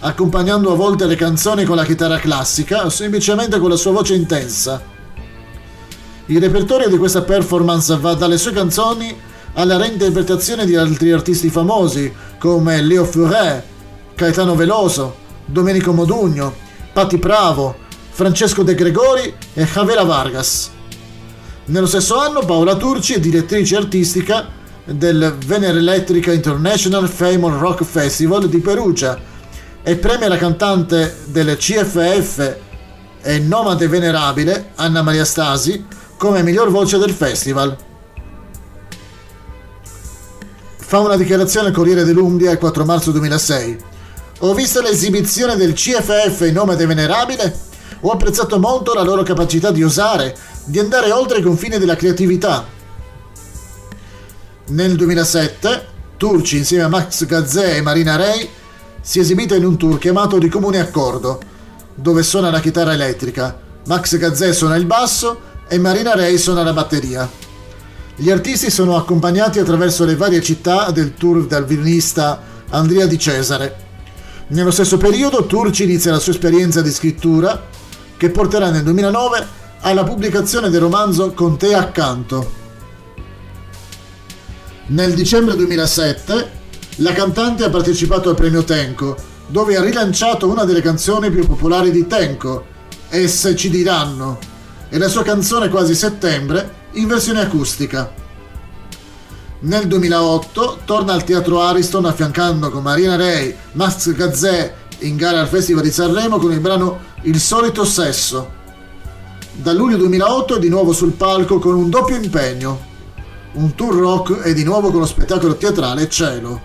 accompagnando 0.00 0.70
a 0.70 0.76
volte 0.76 1.06
le 1.06 1.16
canzoni 1.16 1.64
con 1.64 1.76
la 1.76 1.84
chitarra 1.86 2.18
classica 2.18 2.84
o 2.84 2.90
semplicemente 2.90 3.58
con 3.58 3.70
la 3.70 3.76
sua 3.76 3.92
voce 3.92 4.14
intensa. 4.14 4.82
Il 6.26 6.40
repertorio 6.40 6.90
di 6.90 6.98
questa 6.98 7.22
performance 7.22 7.96
va 7.96 8.12
dalle 8.12 8.36
sue 8.36 8.52
canzoni 8.52 9.16
alla 9.54 9.78
reinterpretazione 9.78 10.66
di 10.66 10.76
altri 10.76 11.10
artisti 11.10 11.48
famosi 11.48 12.12
come 12.38 12.82
Leo 12.82 13.06
Furet, 13.06 13.62
Caetano 14.14 14.54
Veloso, 14.54 15.16
Domenico 15.46 15.94
Modugno, 15.94 16.52
Patti 16.92 17.16
Pravo, 17.16 17.76
Francesco 18.10 18.62
De 18.62 18.74
Gregori 18.74 19.34
e 19.54 19.64
Javera 19.64 20.02
Vargas. 20.02 20.73
Nello 21.66 21.86
stesso 21.86 22.18
anno 22.18 22.40
Paola 22.40 22.76
Turci 22.76 23.14
è 23.14 23.20
direttrice 23.20 23.76
artistica 23.76 24.46
del 24.84 25.34
Venere 25.46 25.78
Elettrica 25.78 26.30
International 26.30 27.08
Famous 27.08 27.58
Rock 27.58 27.84
Festival 27.84 28.50
di 28.50 28.58
Perugia 28.58 29.18
e 29.82 29.96
premia 29.96 30.28
la 30.28 30.36
cantante 30.36 31.20
del 31.24 31.56
CFF 31.56 32.56
e 33.22 33.38
nomade 33.38 33.88
venerabile 33.88 34.72
Anna 34.74 35.00
Maria 35.00 35.24
Stasi 35.24 35.86
come 36.18 36.42
miglior 36.42 36.70
voce 36.70 36.98
del 36.98 37.12
festival. 37.12 37.74
Fa 40.76 40.98
una 40.98 41.16
dichiarazione 41.16 41.68
al 41.68 41.72
Corriere 41.72 42.04
dell'Umbria 42.04 42.50
il 42.50 42.58
4 42.58 42.84
marzo 42.84 43.10
2006. 43.10 43.78
Ho 44.40 44.52
visto 44.52 44.82
l'esibizione 44.82 45.56
del 45.56 45.72
CFF 45.72 46.42
in 46.46 46.52
nome 46.52 46.76
del 46.76 46.88
Venerabile, 46.88 47.58
ho 48.00 48.10
apprezzato 48.10 48.58
molto 48.58 48.92
la 48.92 49.02
loro 49.02 49.22
capacità 49.22 49.70
di 49.70 49.82
osare, 49.82 50.36
di 50.64 50.78
andare 50.78 51.10
oltre 51.12 51.38
i 51.38 51.42
confini 51.42 51.78
della 51.78 51.96
creatività. 51.96 52.66
Nel 54.66 54.96
2007, 54.96 55.86
Turci 56.16 56.56
insieme 56.56 56.84
a 56.84 56.88
Max 56.88 57.26
Gazzè 57.26 57.76
e 57.76 57.82
Marina 57.82 58.16
Rey 58.16 58.48
si 59.00 59.18
è 59.18 59.22
esibita 59.22 59.54
in 59.54 59.66
un 59.66 59.76
tour 59.76 59.98
chiamato 59.98 60.38
Di 60.38 60.48
Comune 60.48 60.80
Accordo, 60.80 61.40
dove 61.94 62.22
suona 62.22 62.50
la 62.50 62.60
chitarra 62.60 62.94
elettrica, 62.94 63.58
Max 63.86 64.16
Gazzè 64.16 64.52
suona 64.52 64.76
il 64.76 64.86
basso 64.86 65.52
e 65.68 65.78
Marina 65.78 66.14
Ray 66.14 66.38
suona 66.38 66.62
la 66.62 66.72
batteria. 66.72 67.28
Gli 68.16 68.30
artisti 68.30 68.70
sono 68.70 68.96
accompagnati 68.96 69.58
attraverso 69.58 70.04
le 70.04 70.16
varie 70.16 70.40
città 70.40 70.90
del 70.90 71.14
tour 71.14 71.46
dal 71.46 71.66
violinista 71.66 72.40
Andrea 72.70 73.06
Di 73.06 73.18
Cesare. 73.18 73.76
Nello 74.48 74.70
stesso 74.70 74.96
periodo 74.96 75.44
Turci 75.46 75.84
inizia 75.84 76.12
la 76.12 76.20
sua 76.20 76.32
esperienza 76.32 76.80
di 76.80 76.90
scrittura 76.90 77.60
che 78.16 78.30
porterà 78.30 78.70
nel 78.70 78.82
2009 78.84 79.62
alla 79.84 80.02
pubblicazione 80.04 80.70
del 80.70 80.80
romanzo 80.80 81.32
Con 81.32 81.58
te 81.58 81.74
accanto. 81.74 82.62
Nel 84.86 85.12
dicembre 85.12 85.56
2007 85.56 86.50
la 86.96 87.12
cantante 87.12 87.64
ha 87.64 87.70
partecipato 87.70 88.30
al 88.30 88.34
premio 88.34 88.64
Tenco, 88.64 89.14
dove 89.46 89.76
ha 89.76 89.82
rilanciato 89.82 90.48
una 90.48 90.64
delle 90.64 90.80
canzoni 90.80 91.30
più 91.30 91.46
popolari 91.46 91.90
di 91.90 92.06
Tenco, 92.06 92.64
Esse 93.10 93.54
ci 93.56 93.68
diranno, 93.68 94.38
e 94.88 94.96
la 94.96 95.08
sua 95.08 95.22
canzone 95.22 95.68
Quasi 95.68 95.94
settembre 95.94 96.82
in 96.92 97.06
versione 97.06 97.42
acustica. 97.42 98.10
Nel 99.60 99.86
2008 99.86 100.78
torna 100.86 101.12
al 101.12 101.24
Teatro 101.24 101.60
Ariston 101.60 102.06
affiancando 102.06 102.70
con 102.70 102.82
Marina 102.82 103.16
Rey, 103.16 103.54
Max 103.72 104.12
Gazzè 104.14 104.74
in 105.00 105.16
gara 105.16 105.40
al 105.40 105.48
Festival 105.48 105.82
di 105.82 105.90
Sanremo 105.90 106.38
con 106.38 106.52
il 106.52 106.60
brano 106.60 107.12
Il 107.22 107.38
solito 107.38 107.84
sesso. 107.84 108.62
Da 109.56 109.72
luglio 109.72 109.96
2008 109.98 110.56
è 110.56 110.58
di 110.58 110.68
nuovo 110.68 110.92
sul 110.92 111.12
palco 111.12 111.60
con 111.60 111.76
un 111.76 111.88
doppio 111.88 112.16
impegno, 112.16 112.80
un 113.52 113.72
tour 113.76 113.94
rock 113.94 114.44
e 114.44 114.52
di 114.52 114.64
nuovo 114.64 114.90
con 114.90 114.98
lo 114.98 115.06
spettacolo 115.06 115.54
teatrale 115.54 116.08
Cielo. 116.08 116.60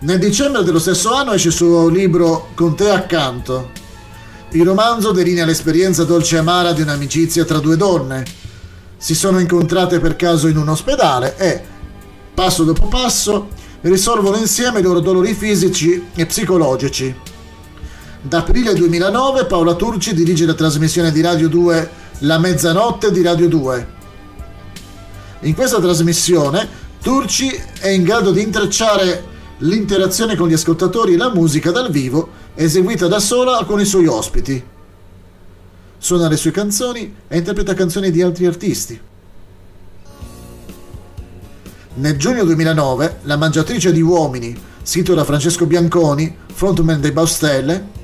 Nel 0.00 0.18
dicembre 0.18 0.62
dello 0.62 0.78
stesso 0.78 1.14
anno 1.14 1.32
esce 1.32 1.48
il 1.48 1.54
suo 1.54 1.88
libro 1.88 2.48
Con 2.54 2.76
te 2.76 2.90
accanto. 2.90 3.70
Il 4.50 4.66
romanzo 4.66 5.12
delinea 5.12 5.46
l'esperienza 5.46 6.04
dolce 6.04 6.36
e 6.36 6.40
amara 6.40 6.72
di 6.72 6.82
un'amicizia 6.82 7.46
tra 7.46 7.58
due 7.58 7.78
donne, 7.78 8.22
si 8.98 9.14
sono 9.14 9.40
incontrate 9.40 9.98
per 9.98 10.14
caso 10.14 10.46
in 10.46 10.58
un 10.58 10.68
ospedale 10.68 11.38
e, 11.38 11.62
passo 12.34 12.64
dopo 12.64 12.86
passo, 12.86 13.48
risolvono 13.80 14.36
insieme 14.36 14.80
i 14.80 14.82
loro 14.82 15.00
dolori 15.00 15.32
fisici 15.32 16.08
e 16.14 16.26
psicologici. 16.26 17.27
Da 18.28 18.40
aprile 18.40 18.74
2009 18.74 19.46
Paola 19.46 19.74
Turci 19.74 20.12
dirige 20.12 20.44
la 20.44 20.52
trasmissione 20.52 21.10
di 21.10 21.22
Radio 21.22 21.48
2 21.48 21.90
La 22.18 22.38
mezzanotte 22.38 23.10
di 23.10 23.22
Radio 23.22 23.48
2. 23.48 23.88
In 25.40 25.54
questa 25.54 25.80
trasmissione 25.80 26.68
Turci 27.00 27.58
è 27.80 27.88
in 27.88 28.02
grado 28.02 28.30
di 28.30 28.42
intrecciare 28.42 29.24
l'interazione 29.60 30.36
con 30.36 30.46
gli 30.46 30.52
ascoltatori 30.52 31.14
e 31.14 31.16
la 31.16 31.32
musica 31.32 31.70
dal 31.70 31.90
vivo 31.90 32.28
eseguita 32.54 33.06
da 33.06 33.18
sola 33.18 33.64
con 33.64 33.80
i 33.80 33.86
suoi 33.86 34.06
ospiti 34.06 34.62
suona 35.96 36.28
le 36.28 36.36
sue 36.36 36.50
canzoni 36.50 37.14
e 37.28 37.38
interpreta 37.38 37.72
canzoni 37.72 38.10
di 38.10 38.20
altri 38.20 38.44
artisti. 38.44 39.00
Nel 41.94 42.16
giugno 42.18 42.44
2009, 42.44 43.20
La 43.22 43.38
mangiatrice 43.38 43.90
di 43.90 44.02
uomini, 44.02 44.54
scritto 44.82 45.14
da 45.14 45.24
Francesco 45.24 45.64
Bianconi, 45.64 46.36
frontman 46.52 47.00
dei 47.00 47.12
Baustelle, 47.12 47.96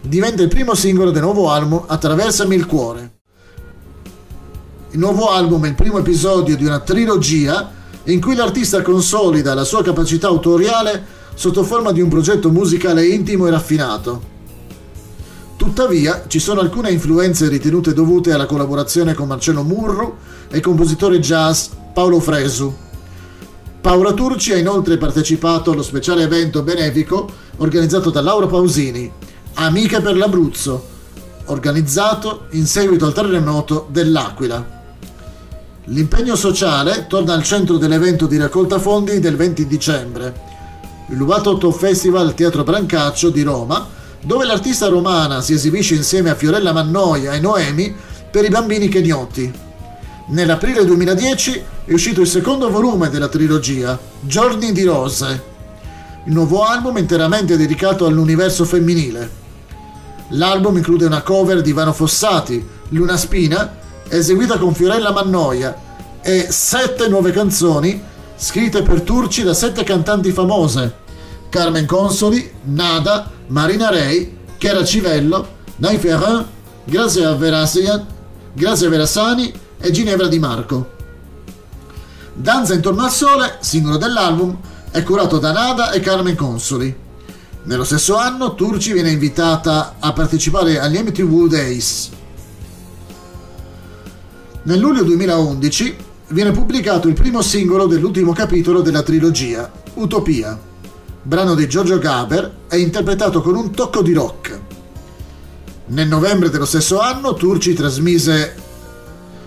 diventa 0.00 0.42
il 0.42 0.48
primo 0.48 0.74
singolo 0.74 1.10
del 1.10 1.22
nuovo 1.22 1.50
album 1.50 1.84
Attraversami 1.86 2.54
il 2.54 2.66
cuore. 2.66 3.12
Il 4.90 4.98
nuovo 4.98 5.30
album 5.30 5.64
è 5.64 5.68
il 5.68 5.74
primo 5.74 5.98
episodio 5.98 6.56
di 6.56 6.64
una 6.64 6.80
trilogia 6.80 7.70
in 8.04 8.20
cui 8.20 8.34
l'artista 8.34 8.82
consolida 8.82 9.54
la 9.54 9.64
sua 9.64 9.82
capacità 9.82 10.26
autoriale 10.26 11.18
sotto 11.34 11.62
forma 11.62 11.92
di 11.92 12.00
un 12.00 12.08
progetto 12.08 12.50
musicale 12.50 13.06
intimo 13.06 13.46
e 13.46 13.50
raffinato. 13.50 14.28
Tuttavia, 15.56 16.24
ci 16.26 16.38
sono 16.38 16.60
alcune 16.60 16.90
influenze 16.90 17.48
ritenute 17.48 17.92
dovute 17.92 18.32
alla 18.32 18.46
collaborazione 18.46 19.14
con 19.14 19.28
Marcello 19.28 19.62
Murru 19.62 20.16
e 20.50 20.56
il 20.56 20.62
compositore 20.62 21.20
jazz 21.20 21.68
Paolo 21.92 22.18
Fresu. 22.18 22.74
Paola 23.80 24.12
Turci 24.12 24.52
ha 24.52 24.56
inoltre 24.56 24.98
partecipato 24.98 25.70
allo 25.70 25.82
speciale 25.82 26.22
evento 26.22 26.62
benefico 26.62 27.28
organizzato 27.58 28.10
da 28.10 28.20
Laura 28.20 28.46
Pausini, 28.46 29.10
Amiche 29.54 30.00
per 30.00 30.16
l'Abruzzo, 30.16 30.88
organizzato 31.46 32.46
in 32.50 32.66
seguito 32.66 33.04
al 33.04 33.12
terremoto 33.12 33.88
dell'Aquila. 33.90 34.78
L'impegno 35.84 36.34
sociale 36.34 37.06
torna 37.06 37.34
al 37.34 37.42
centro 37.42 37.76
dell'evento 37.76 38.26
di 38.26 38.38
raccolta 38.38 38.78
fondi 38.78 39.18
del 39.20 39.36
20 39.36 39.66
dicembre. 39.66 40.48
Il 41.08 41.16
Lubatotto 41.16 41.70
Festival 41.72 42.34
Teatro 42.34 42.62
Brancaccio 42.62 43.30
di 43.30 43.42
Roma 43.42 43.86
dove 44.22 44.44
l'artista 44.44 44.86
romana 44.86 45.40
si 45.40 45.54
esibisce 45.54 45.94
insieme 45.94 46.30
a 46.30 46.34
Fiorella 46.34 46.72
Mannoia 46.72 47.32
e 47.32 47.40
Noemi 47.40 47.94
per 48.30 48.44
i 48.44 48.50
bambini 48.50 48.88
kenioti. 48.88 49.52
Nell'aprile 50.28 50.84
2010 50.84 51.62
è 51.86 51.92
uscito 51.92 52.20
il 52.20 52.28
secondo 52.28 52.70
volume 52.70 53.10
della 53.10 53.28
trilogia, 53.28 53.98
Giorni 54.20 54.72
di 54.72 54.84
Rose, 54.84 55.48
il 56.24 56.32
nuovo 56.34 56.64
album 56.64 56.98
interamente 56.98 57.56
dedicato 57.56 58.04
all'universo 58.04 58.66
femminile. 58.66 59.39
L'album 60.30 60.76
include 60.76 61.06
una 61.06 61.22
cover 61.22 61.60
di 61.60 61.70
Ivano 61.70 61.92
Fossati, 61.92 62.64
Luna 62.90 63.16
Spina, 63.16 63.76
eseguita 64.08 64.58
con 64.58 64.74
Fiorella 64.74 65.12
Mannoia, 65.12 65.88
e 66.22 66.46
sette 66.50 67.08
nuove 67.08 67.32
canzoni 67.32 68.08
scritte 68.36 68.82
per 68.82 69.02
Turci 69.02 69.42
da 69.42 69.54
sette 69.54 69.84
cantanti 69.84 70.32
famose, 70.32 70.94
Carmen 71.48 71.84
Consoli, 71.86 72.50
Nada, 72.64 73.30
Marina 73.48 73.90
Rey, 73.90 74.38
Chiara 74.56 74.84
Civello, 74.84 75.56
Nai 75.76 75.98
Ferrand, 75.98 76.46
Grazia 76.84 77.34
Verasian, 77.34 78.06
Grazia 78.52 78.88
Verasani 78.88 79.52
e 79.78 79.90
Ginevra 79.90 80.28
Di 80.28 80.38
Marco. 80.38 80.90
Danza 82.32 82.74
intorno 82.74 83.04
al 83.04 83.10
sole, 83.10 83.56
singolo 83.60 83.96
dell'album, 83.96 84.56
è 84.90 85.02
curato 85.02 85.38
da 85.38 85.52
Nada 85.52 85.90
e 85.90 86.00
Carmen 86.00 86.36
Consoli. 86.36 86.99
Nello 87.62 87.84
stesso 87.84 88.16
anno 88.16 88.54
Turci 88.54 88.92
viene 88.92 89.10
invitata 89.10 89.96
a 89.98 90.12
partecipare 90.12 90.80
agli 90.80 90.98
MTV 90.98 91.48
Days. 91.48 92.10
Nel 94.62 94.78
luglio 94.78 95.02
2011 95.04 95.96
viene 96.28 96.52
pubblicato 96.52 97.08
il 97.08 97.14
primo 97.14 97.42
singolo 97.42 97.86
dell'ultimo 97.86 98.32
capitolo 98.32 98.80
della 98.80 99.02
trilogia, 99.02 99.70
Utopia 99.94 100.68
brano 101.22 101.54
di 101.54 101.68
Giorgio 101.68 101.98
Gaber, 101.98 102.50
è 102.66 102.76
interpretato 102.76 103.42
con 103.42 103.54
un 103.54 103.72
tocco 103.72 104.02
di 104.02 104.12
rock. 104.12 104.58
Nel 105.86 106.08
novembre 106.08 106.48
dello 106.48 106.64
stesso 106.64 107.00
anno 107.00 107.34
Turci 107.34 107.74
trasmise 107.74 108.54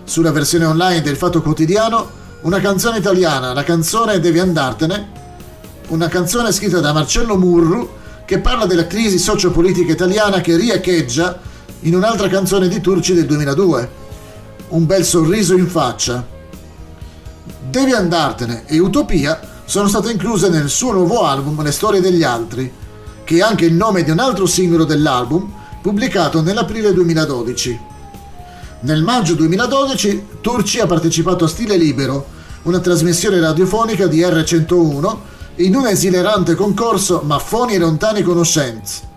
sulla 0.03 0.31
versione 0.31 0.65
online 0.65 1.01
del 1.01 1.15
Fatto 1.15 1.41
Quotidiano 1.41 2.21
una 2.41 2.59
canzone 2.59 2.97
italiana, 2.97 3.53
la 3.53 3.63
canzone 3.63 4.19
Devi 4.19 4.37
andartene, 4.37 5.21
una 5.87 6.07
canzone 6.09 6.51
scritta 6.51 6.79
da 6.79 6.93
Marcello 6.93 7.37
Murru 7.37 8.01
che 8.25 8.39
parla 8.39 8.65
della 8.65 8.87
crisi 8.87 9.17
sociopolitica 9.17 9.91
italiana 9.91 10.41
che 10.41 10.55
riecheggia 10.55 11.39
in 11.81 11.95
un'altra 11.95 12.29
canzone 12.29 12.67
di 12.67 12.79
Turci 12.79 13.13
del 13.13 13.25
2002, 13.25 14.01
Un 14.69 14.85
bel 14.85 15.03
sorriso 15.03 15.55
in 15.55 15.67
faccia. 15.67 16.25
Devi 17.69 17.91
andartene 17.91 18.63
e 18.65 18.79
Utopia 18.79 19.39
sono 19.65 19.87
state 19.87 20.11
incluse 20.11 20.49
nel 20.49 20.69
suo 20.69 20.93
nuovo 20.93 21.25
album 21.25 21.61
Le 21.61 21.71
storie 21.71 22.01
degli 22.01 22.23
altri, 22.23 22.71
che 23.23 23.37
è 23.37 23.41
anche 23.41 23.65
il 23.65 23.73
nome 23.73 24.03
di 24.03 24.11
un 24.11 24.19
altro 24.19 24.45
singolo 24.45 24.85
dell'album 24.85 25.51
pubblicato 25.81 26.41
nell'aprile 26.41 26.93
2012. 26.93 27.79
Nel 28.81 29.03
maggio 29.03 29.33
2012 29.35 30.27
Turci 30.41 30.79
ha 30.79 30.85
partecipato 30.85 31.45
a 31.45 31.47
Stile 31.47 31.77
Libero, 31.77 32.25
una 32.63 32.79
trasmissione 32.79 33.39
radiofonica 33.39 34.07
di 34.07 34.21
R101 34.21 35.17
in 35.57 35.75
un 35.75 35.85
esilerante 35.85 36.55
concorso 36.55 37.21
Maffoni 37.23 37.75
e 37.75 37.77
lontani 37.77 38.23
conoscenze, 38.23 39.07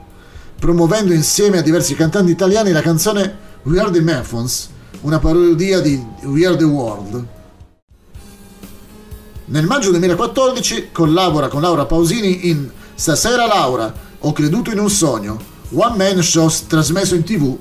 promuovendo 0.59 1.15
insieme 1.15 1.59
a 1.59 1.63
diversi 1.63 1.95
cantanti 1.95 2.31
italiani 2.31 2.73
la 2.73 2.83
canzone 2.83 3.45
We 3.63 3.81
Are 3.81 3.91
the 3.91 4.03
Maffons, 4.03 4.69
una 5.01 5.19
parodia 5.19 5.81
di 5.81 6.05
We 6.25 6.47
Are 6.47 6.57
the 6.57 6.65
World. 6.65 7.27
Nel 9.47 9.65
maggio 9.65 9.91
2014 9.91 10.91
collabora 10.93 11.49
con 11.49 11.63
Laura 11.63 11.87
Pausini 11.87 12.51
in 12.51 12.71
Stasera 12.95 13.47
Laura, 13.47 13.93
ho 14.19 14.33
creduto 14.33 14.71
in 14.71 14.79
un 14.79 14.91
sogno, 14.91 15.39
one 15.71 15.97
man 15.97 16.23
show 16.23 16.51
trasmesso 16.67 17.15
in 17.15 17.25
tv, 17.25 17.57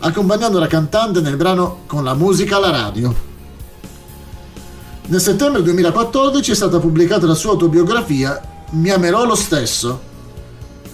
accompagnando 0.00 0.58
la 0.58 0.66
cantante 0.66 1.20
nel 1.20 1.36
brano 1.36 1.82
Con 1.86 2.02
la 2.02 2.14
musica 2.14 2.56
alla 2.56 2.70
radio. 2.70 3.35
Nel 5.06 5.20
settembre 5.20 5.62
2014 5.62 6.50
è 6.50 6.54
stata 6.54 6.78
pubblicata 6.78 7.26
la 7.26 7.34
sua 7.34 7.52
autobiografia 7.52 8.40
Mi 8.70 8.90
amerò 8.90 9.24
lo 9.24 9.36
stesso, 9.36 10.00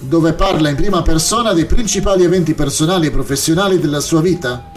dove 0.00 0.34
parla 0.34 0.68
in 0.68 0.76
prima 0.76 1.02
persona 1.02 1.52
dei 1.52 1.64
principali 1.64 2.22
eventi 2.22 2.54
personali 2.54 3.06
e 3.06 3.10
professionali 3.10 3.78
della 3.78 4.00
sua 4.00 4.20
vita, 4.20 4.70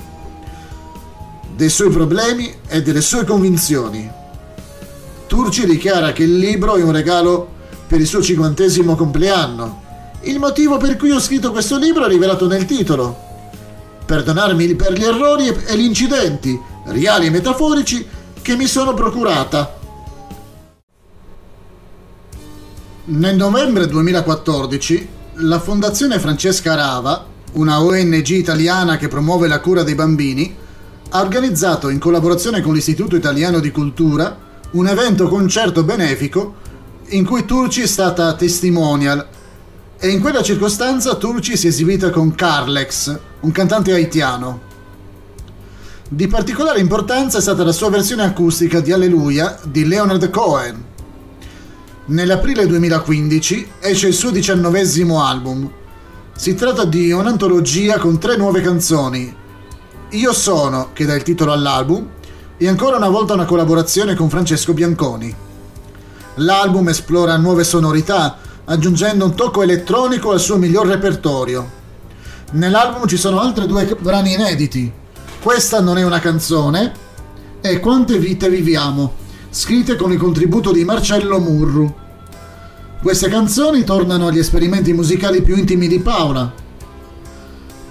dei 1.55 1.69
suoi 1.69 1.89
problemi 1.89 2.53
e 2.67 2.81
delle 2.81 3.01
sue 3.01 3.25
convinzioni 3.25 4.23
Turci 5.27 5.65
dichiara 5.65 6.11
che 6.13 6.23
il 6.23 6.37
libro 6.37 6.75
è 6.75 6.83
un 6.83 6.91
regalo 6.91 7.49
per 7.87 7.99
il 7.99 8.05
suo 8.05 8.21
cinquantesimo 8.21 8.95
compleanno. 8.95 9.81
Il 10.21 10.39
motivo 10.39 10.77
per 10.77 10.97
cui 10.97 11.11
ho 11.11 11.19
scritto 11.19 11.51
questo 11.51 11.77
libro 11.77 12.05
è 12.05 12.07
rivelato 12.07 12.47
nel 12.47 12.65
titolo. 12.65 13.23
Perdonarmi 14.05 14.75
per 14.75 14.93
gli 14.93 15.03
errori 15.03 15.47
e 15.47 15.77
gli 15.77 15.83
incidenti, 15.83 16.57
reali 16.85 17.25
e 17.25 17.29
metaforici, 17.31 18.07
che 18.45 18.55
mi 18.55 18.67
sono 18.67 18.93
procurata. 18.93 19.75
Nel 23.05 23.36
novembre 23.36 23.88
2014 23.88 25.08
la 25.38 25.60
Fondazione 25.60 26.19
Francesca 26.19 26.75
Rava, 26.75 27.25
una 27.53 27.81
ONG 27.81 28.27
italiana 28.27 28.97
che 28.97 29.08
promuove 29.08 29.47
la 29.47 29.60
cura 29.60 29.81
dei 29.81 29.95
bambini, 29.95 30.55
ha 31.10 31.21
organizzato 31.21 31.89
in 31.89 31.97
collaborazione 31.97 32.62
con 32.62 32.75
l'Istituto 32.75 33.15
Italiano 33.15 33.60
di 33.60 33.71
Cultura 33.71 34.38
un 34.73 34.88
evento 34.89 35.27
concerto 35.27 35.84
benefico 35.84 36.53
in 37.08 37.25
cui 37.25 37.45
Turci 37.45 37.81
è 37.81 37.88
stata 37.88 38.36
testimonial 38.36 39.27
e 39.97 40.08
in 40.10 40.21
quella 40.21 40.43
circostanza 40.43 41.15
Turci 41.15 41.58
si 41.58 41.65
è 41.65 41.69
esibita 41.69 42.12
con 42.12 42.36
Carlex, 42.36 43.19
un 43.39 43.51
cantante 43.51 43.91
haitiano. 43.91 44.64
Di 46.07 46.27
particolare 46.27 46.79
importanza 46.79 47.39
è 47.39 47.41
stata 47.41 47.63
la 47.63 47.71
sua 47.71 47.89
versione 47.89 48.21
acustica 48.21 48.79
di 48.79 48.91
Alleluia 48.91 49.57
di 49.63 49.87
Leonard 49.87 50.29
Cohen. 50.29 50.83
Nell'aprile 52.05 52.67
2015 52.67 53.71
esce 53.79 54.09
il 54.09 54.13
suo 54.13 54.29
diciannovesimo 54.29 55.23
album. 55.23 55.67
Si 56.35 56.53
tratta 56.53 56.85
di 56.85 57.11
un'antologia 57.11 57.97
con 57.97 58.19
tre 58.19 58.37
nuove 58.37 58.61
canzoni. 58.61 59.35
Io 60.11 60.31
sono, 60.31 60.89
che 60.93 61.05
dà 61.05 61.15
il 61.15 61.23
titolo 61.23 61.51
all'album, 61.51 62.07
e 62.55 62.67
ancora 62.67 62.97
una 62.97 63.09
volta 63.09 63.33
una 63.33 63.45
collaborazione 63.45 64.13
con 64.13 64.29
Francesco 64.29 64.73
Bianconi. 64.73 65.35
L'album 66.35 66.87
esplora 66.87 67.35
nuove 67.37 67.63
sonorità, 67.63 68.37
aggiungendo 68.65 69.25
un 69.25 69.33
tocco 69.33 69.63
elettronico 69.63 70.29
al 70.29 70.39
suo 70.39 70.57
miglior 70.57 70.85
repertorio. 70.85 71.67
Nell'album 72.51 73.07
ci 73.07 73.17
sono 73.17 73.39
altri 73.39 73.65
due 73.65 73.97
brani 73.99 74.33
inediti. 74.33 75.03
Questa 75.45 75.79
non 75.79 75.99
è 75.99 76.03
una 76.03 76.17
canzone 76.17 76.91
e 77.62 77.79
Quante 77.79 78.17
vite 78.17 78.49
viviamo, 78.49 79.13
scritte 79.51 79.95
con 79.95 80.12
il 80.12 80.17
contributo 80.17 80.71
di 80.71 80.84
Marcello 80.84 81.39
Murru. 81.39 81.93
Queste 82.99 83.29
canzoni 83.29 83.84
tornano 83.84 84.25
agli 84.25 84.39
esperimenti 84.39 84.91
musicali 84.91 85.43
più 85.43 85.55
intimi 85.55 85.88
di 85.88 85.99
Paola. 85.99 86.51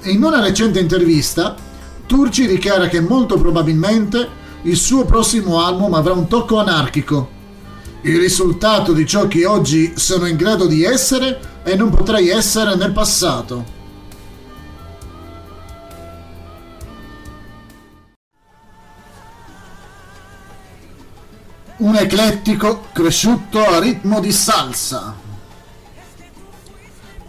In 0.02 0.24
una 0.24 0.40
recente 0.40 0.80
intervista, 0.80 1.54
Turci 2.06 2.48
dichiara 2.48 2.88
che 2.88 2.98
molto 2.98 3.38
probabilmente 3.38 4.28
il 4.62 4.76
suo 4.76 5.04
prossimo 5.04 5.64
album 5.64 5.94
avrà 5.94 6.12
un 6.12 6.26
tocco 6.26 6.58
anarchico 6.58 7.30
il 8.00 8.18
risultato 8.18 8.92
di 8.92 9.06
ciò 9.06 9.28
che 9.28 9.46
oggi 9.46 9.92
sono 9.96 10.26
in 10.26 10.36
grado 10.36 10.66
di 10.66 10.82
essere 10.82 11.62
e 11.62 11.74
non 11.74 11.88
potrei 11.88 12.28
essere 12.28 12.74
nel 12.74 12.92
passato. 12.92 13.73
Un 21.76 21.96
eclettico 21.96 22.84
cresciuto 22.92 23.64
a 23.64 23.80
ritmo 23.80 24.20
di 24.20 24.30
salsa. 24.30 25.14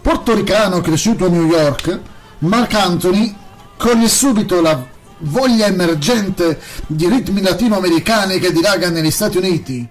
Portoricano 0.02 0.82
cresciuto 0.82 1.26
a 1.26 1.30
New 1.30 1.48
York, 1.48 2.00
Mark 2.40 2.74
Anthony 2.76 3.36
coglie 3.76 4.08
subito 4.08 4.62
la 4.62 4.86
voglia 5.20 5.66
emergente 5.66 6.60
di 6.86 7.08
ritmi 7.08 7.42
latinoamericani 7.42 8.38
che 8.38 8.52
dilaga 8.52 8.90
negli 8.90 9.10
Stati 9.10 9.38
Uniti 9.38 9.90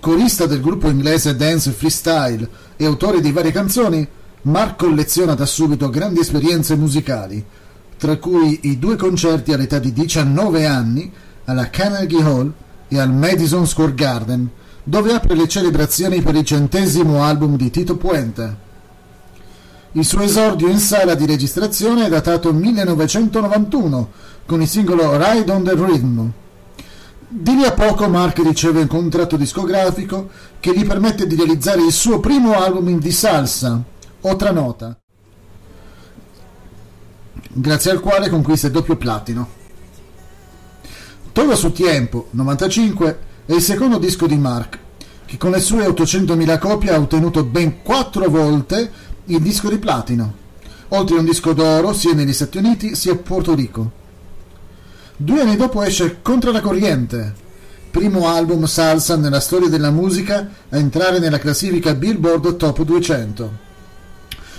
Corista 0.00 0.46
del 0.46 0.60
gruppo 0.60 0.88
inglese 0.88 1.36
Dance 1.36 1.70
Freestyle 1.70 2.48
e 2.76 2.84
autore 2.84 3.20
di 3.20 3.32
varie 3.32 3.52
canzoni, 3.52 4.06
Mark 4.42 4.76
colleziona 4.76 5.34
da 5.34 5.46
subito 5.46 5.88
grandi 5.88 6.20
esperienze 6.20 6.76
musicali, 6.76 7.44
tra 7.96 8.16
cui 8.16 8.60
i 8.64 8.78
due 8.78 8.96
concerti 8.96 9.52
all'età 9.52 9.78
di 9.78 9.92
19 9.92 10.66
anni 10.66 11.10
alla 11.44 11.70
Carnegie 11.70 12.22
Hall 12.22 12.52
e 12.88 12.98
al 12.98 13.12
Madison 13.12 13.66
Square 13.66 13.94
Garden, 13.94 14.48
dove 14.82 15.12
apre 15.12 15.34
le 15.34 15.48
celebrazioni 15.48 16.22
per 16.22 16.34
il 16.34 16.44
centesimo 16.44 17.22
album 17.22 17.56
di 17.56 17.70
Tito 17.70 17.96
Puente. 17.96 18.64
Il 19.92 20.04
suo 20.04 20.20
esordio 20.20 20.68
in 20.68 20.78
sala 20.78 21.14
di 21.14 21.26
registrazione 21.26 22.06
è 22.06 22.08
datato 22.08 22.52
1991 22.52 24.10
con 24.46 24.60
il 24.60 24.68
singolo 24.68 25.16
Ride 25.16 25.50
on 25.50 25.64
the 25.64 25.74
Rhythm, 25.74 26.32
di 27.28 27.56
lì 27.56 27.64
a 27.64 27.72
poco 27.72 28.08
Mark 28.08 28.38
riceve 28.38 28.82
un 28.82 28.86
contratto 28.86 29.36
discografico 29.36 30.30
che 30.60 30.72
gli 30.72 30.86
permette 30.86 31.26
di 31.26 31.34
realizzare 31.34 31.82
il 31.82 31.90
suo 31.90 32.20
primo 32.20 32.52
album 32.52 33.00
di 33.00 33.10
salsa, 33.10 33.82
Otra 34.20 34.52
Nota, 34.52 34.96
grazie 37.52 37.90
al 37.90 38.00
quale 38.00 38.28
conquista 38.28 38.68
il 38.68 38.72
doppio 38.72 38.96
platino. 38.96 39.55
Todo 41.36 41.54
su 41.54 41.70
Tiempo, 41.70 42.28
95, 42.30 43.18
è 43.44 43.52
il 43.52 43.60
secondo 43.60 43.98
disco 43.98 44.26
di 44.26 44.38
Mark, 44.38 44.78
che 45.26 45.36
con 45.36 45.50
le 45.50 45.60
sue 45.60 45.86
800.000 45.86 46.58
copie 46.58 46.90
ha 46.90 46.98
ottenuto 46.98 47.44
ben 47.44 47.82
quattro 47.82 48.30
volte 48.30 48.90
il 49.26 49.42
disco 49.42 49.68
di 49.68 49.76
platino, 49.76 50.32
oltre 50.88 51.16
a 51.16 51.18
un 51.18 51.26
disco 51.26 51.52
d'oro 51.52 51.92
sia 51.92 52.14
negli 52.14 52.32
Stati 52.32 52.56
Uniti 52.56 52.94
sia 52.94 53.12
a 53.12 53.16
Porto 53.16 53.54
Rico. 53.54 53.90
Due 55.18 55.40
anni 55.42 55.56
dopo 55.56 55.82
esce 55.82 56.22
Contra 56.22 56.52
la 56.52 56.62
corriente, 56.62 57.34
primo 57.90 58.28
album 58.28 58.64
salsa 58.64 59.16
nella 59.16 59.40
storia 59.40 59.68
della 59.68 59.90
musica 59.90 60.48
a 60.70 60.78
entrare 60.78 61.18
nella 61.18 61.38
classifica 61.38 61.94
Billboard 61.94 62.56
Top 62.56 62.80
200. 62.82 63.50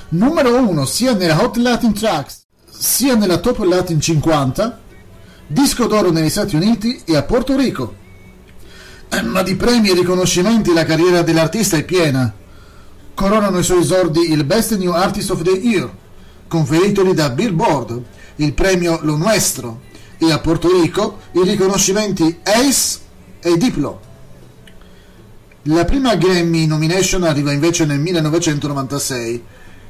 Numero 0.09 0.55
1 0.55 0.85
sia 0.85 1.15
nella 1.15 1.41
Hot 1.41 1.55
Latin 1.55 1.93
Tracks 1.93 2.45
sia 2.69 3.15
nella 3.15 3.39
Top 3.39 3.57
Latin 3.63 3.99
50, 3.99 4.85
disco 5.47 5.87
d'oro 5.87 6.11
negli 6.11 6.29
Stati 6.29 6.55
Uniti 6.55 7.01
e 7.05 7.15
a 7.15 7.23
Porto 7.23 7.55
Rico. 7.55 8.05
Eh, 9.09 9.21
ma 9.21 9.41
di 9.41 9.55
premi 9.55 9.89
e 9.89 9.93
riconoscimenti 9.93 10.73
la 10.73 10.83
carriera 10.83 11.21
dell'artista 11.21 11.77
è 11.77 11.85
piena. 11.85 12.33
Coronano 13.13 13.57
i 13.57 13.63
suoi 13.63 13.79
esordi 13.79 14.31
il 14.31 14.43
Best 14.43 14.75
New 14.75 14.91
Artist 14.91 15.31
of 15.31 15.41
the 15.41 15.51
Year, 15.51 15.89
conferitogli 16.47 17.13
da 17.13 17.29
Billboard, 17.29 18.03
il 18.35 18.53
premio 18.53 18.99
Lo 19.01 19.15
Nuestro, 19.15 19.81
e 20.17 20.31
a 20.31 20.39
Porto 20.39 20.81
Rico 20.81 21.19
i 21.31 21.43
riconoscimenti 21.43 22.39
ACE 22.43 22.99
e 23.39 23.57
Diplo. 23.57 24.01
La 25.63 25.85
prima 25.85 26.15
Grammy 26.15 26.65
nomination 26.65 27.23
arriva 27.23 27.51
invece 27.51 27.85
nel 27.85 27.99
1996, 27.99 29.43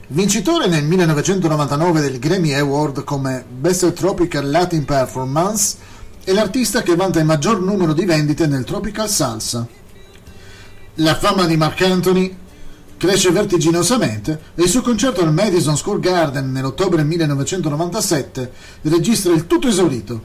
vincitore 0.09 0.67
nel 0.67 0.85
1999 0.85 1.99
del 1.99 2.19
Grammy 2.19 2.53
Award 2.53 3.03
come 3.03 3.43
Best 3.49 3.91
Tropical 3.91 4.49
Latin 4.49 4.85
Performance 4.85 5.75
è 6.23 6.31
l'artista 6.31 6.81
che 6.81 6.95
vanta 6.95 7.19
il 7.19 7.25
maggior 7.25 7.61
numero 7.61 7.91
di 7.91 8.05
vendite 8.05 8.47
nel 8.47 8.63
Tropical 8.63 9.09
Salsa. 9.09 9.67
La 10.95 11.15
fama 11.15 11.45
di 11.45 11.57
Mark 11.57 11.81
Anthony 11.81 12.35
cresce 12.95 13.31
vertiginosamente 13.31 14.39
e 14.55 14.63
il 14.63 14.69
suo 14.69 14.81
concerto 14.81 15.21
al 15.21 15.33
Madison 15.33 15.75
Square 15.75 15.99
Garden 15.99 16.51
nell'ottobre 16.51 17.03
1997 17.03 18.51
registra 18.83 19.33
il 19.33 19.45
tutto 19.45 19.67
esaurito, 19.67 20.23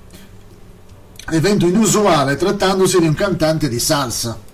evento 1.30 1.66
inusuale 1.66 2.36
trattandosi 2.36 3.00
di 3.00 3.08
un 3.08 3.14
cantante 3.14 3.68
di 3.68 3.80
salsa. 3.80 4.50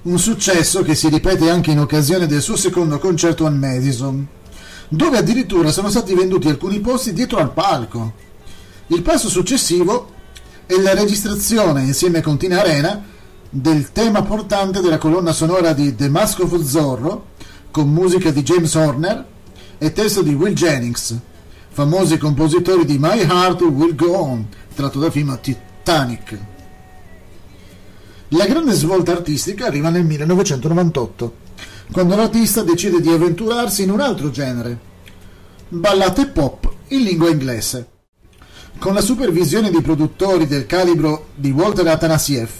Un 0.00 0.16
successo 0.16 0.82
che 0.82 0.94
si 0.94 1.08
ripete 1.08 1.50
anche 1.50 1.72
in 1.72 1.80
occasione 1.80 2.28
del 2.28 2.40
suo 2.40 2.54
secondo 2.54 3.00
concerto 3.00 3.46
al 3.46 3.56
Madison, 3.56 4.24
dove 4.88 5.18
addirittura 5.18 5.72
sono 5.72 5.90
stati 5.90 6.14
venduti 6.14 6.48
alcuni 6.48 6.78
posti 6.78 7.12
dietro 7.12 7.38
al 7.38 7.52
palco. 7.52 8.12
Il 8.86 9.02
passo 9.02 9.28
successivo 9.28 10.12
è 10.66 10.76
la 10.76 10.94
registrazione 10.94 11.82
insieme 11.82 12.20
con 12.20 12.38
Tina 12.38 12.60
Arena 12.60 13.02
del 13.50 13.90
tema 13.90 14.22
portante 14.22 14.80
della 14.80 14.98
colonna 14.98 15.32
sonora 15.32 15.72
di 15.72 15.92
The 15.96 16.08
Mask 16.08 16.44
of 16.44 16.62
Zorro, 16.62 17.30
con 17.72 17.90
musica 17.90 18.30
di 18.30 18.42
James 18.42 18.74
Horner 18.76 19.26
e 19.78 19.92
testo 19.92 20.22
di 20.22 20.32
Will 20.32 20.54
Jennings, 20.54 21.18
famosi 21.70 22.18
compositori 22.18 22.84
di 22.84 22.98
My 22.98 23.18
Heart 23.18 23.62
Will 23.62 23.96
Go 23.96 24.16
On, 24.16 24.46
tratto 24.74 25.00
dal 25.00 25.10
film 25.10 25.36
Titanic. 25.40 26.38
La 28.32 28.44
grande 28.44 28.74
svolta 28.74 29.12
artistica 29.12 29.66
arriva 29.66 29.88
nel 29.88 30.04
1998, 30.04 31.36
quando 31.90 32.14
l'artista 32.14 32.62
decide 32.62 33.00
di 33.00 33.08
avventurarsi 33.08 33.84
in 33.84 33.90
un 33.90 34.00
altro 34.00 34.30
genere, 34.30 34.78
ballate 35.68 36.26
pop 36.26 36.70
in 36.88 37.04
lingua 37.04 37.30
inglese. 37.30 37.88
Con 38.78 38.92
la 38.92 39.00
supervisione 39.00 39.70
di 39.70 39.80
produttori 39.80 40.46
del 40.46 40.66
calibro 40.66 41.28
di 41.36 41.50
Walter 41.52 41.86
Atanasieff, 41.86 42.52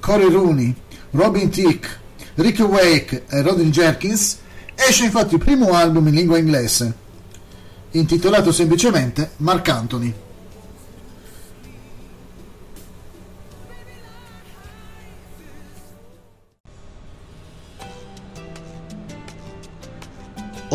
Corey 0.00 0.30
Rooney, 0.30 0.74
Robin 1.12 1.48
Thicke, 1.48 1.88
Rick 2.34 2.58
Wake 2.60 3.24
e 3.26 3.40
Rodin 3.40 3.70
Jerkins, 3.70 4.36
esce 4.74 5.04
infatti 5.06 5.36
il 5.36 5.40
primo 5.40 5.72
album 5.72 6.08
in 6.08 6.14
lingua 6.14 6.36
inglese, 6.36 6.94
intitolato 7.92 8.52
semplicemente 8.52 9.30
Mark 9.38 9.66
Anthony. 9.70 10.12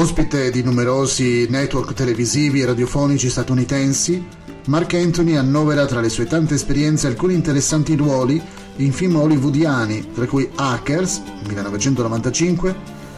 Ospite 0.01 0.49
di 0.49 0.63
numerosi 0.63 1.45
network 1.47 1.93
televisivi 1.93 2.61
e 2.61 2.65
radiofonici 2.65 3.29
statunitensi, 3.29 4.25
Mark 4.65 4.95
Anthony 4.95 5.35
annovera 5.35 5.85
tra 5.85 6.01
le 6.01 6.09
sue 6.09 6.25
tante 6.25 6.55
esperienze 6.55 7.05
alcuni 7.05 7.35
interessanti 7.35 7.95
ruoli 7.95 8.41
in 8.77 8.93
film 8.93 9.17
hollywoodiani, 9.17 10.11
tra 10.11 10.25
cui 10.25 10.49
Hackers, 10.55 11.21
1995, 11.45 12.75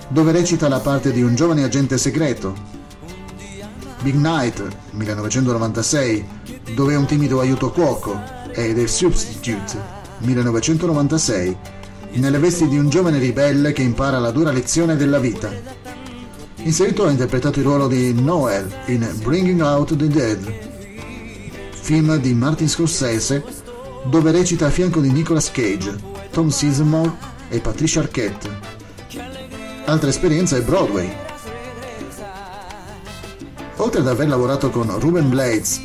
dove 0.10 0.34
recita 0.34 0.68
la 0.68 0.82
parte 0.82 1.14
di 1.14 1.22
un 1.22 1.36
giovane 1.36 1.64
agente 1.64 1.98
segreto, 1.98 2.54
Big 4.02 4.16
Night, 4.16 4.62
1996, 4.92 6.26
dove 6.76 6.96
è 6.96 6.98
un 6.98 7.06
timido 7.06 7.40
aiuto 7.40 7.72
cuoco, 7.72 8.22
e 8.52 8.74
The 8.74 8.88
Substitute, 8.88 9.80
1996, 10.18 11.58
nelle 12.16 12.40
vesti 12.40 12.68
di 12.68 12.78
un 12.78 12.90
giovane 12.90 13.20
ribelle 13.20 13.72
che 13.72 13.84
impara 13.84 14.20
la 14.20 14.32
dura 14.32 14.52
lezione 14.52 14.98
della 14.98 15.20
vita. 15.20 15.93
In 16.66 16.72
seguito 16.72 17.06
ha 17.06 17.12
interpretato 17.12 17.60
il 17.60 17.66
ruolo 17.66 17.90
di 17.90 18.14
Noel 18.14 18.74
in 18.86 19.06
Bringing 19.22 19.60
Out 19.60 19.98
the 19.98 20.08
Dead, 20.08 20.40
film 21.72 22.16
di 22.16 22.34
Martin 22.34 22.70
Scorsese, 22.70 23.44
dove 24.06 24.32
recita 24.32 24.68
a 24.68 24.70
fianco 24.70 25.02
di 25.02 25.12
Nicolas 25.12 25.52
Cage, 25.52 25.94
Tom 26.32 26.48
Sizemore 26.48 27.12
e 27.50 27.60
Patricia 27.60 28.00
Arquette. 28.00 28.50
Altra 29.84 30.08
esperienza 30.08 30.56
è 30.56 30.62
Broadway. 30.62 31.14
Oltre 33.76 34.00
ad 34.00 34.08
aver 34.08 34.30
lavorato 34.30 34.70
con 34.70 34.98
Ruben 35.00 35.30
Blades 35.30 35.82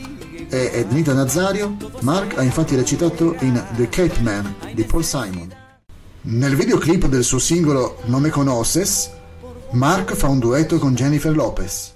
e 0.49 0.71
Ednita 0.75 1.13
Nazario, 1.13 1.77
Mark 2.03 2.39
ha 2.39 2.43
infatti 2.45 2.77
recitato 2.77 3.35
in 3.41 3.61
The 3.75 3.89
Cape 3.89 4.21
Man 4.21 4.55
di 4.73 4.85
Paul 4.85 5.05
Simon. 5.05 5.53
Nel 6.21 6.55
videoclip 6.55 7.07
del 7.07 7.25
suo 7.25 7.41
singolo 7.41 7.99
Non 8.05 8.23
me 8.23 8.31
conoces, 8.31 9.17
Mark 9.73 10.15
fa 10.15 10.29
un 10.29 10.39
duetto 10.39 10.79
con 10.79 10.95
Jennifer 10.95 11.35
Lopez. 11.37 11.93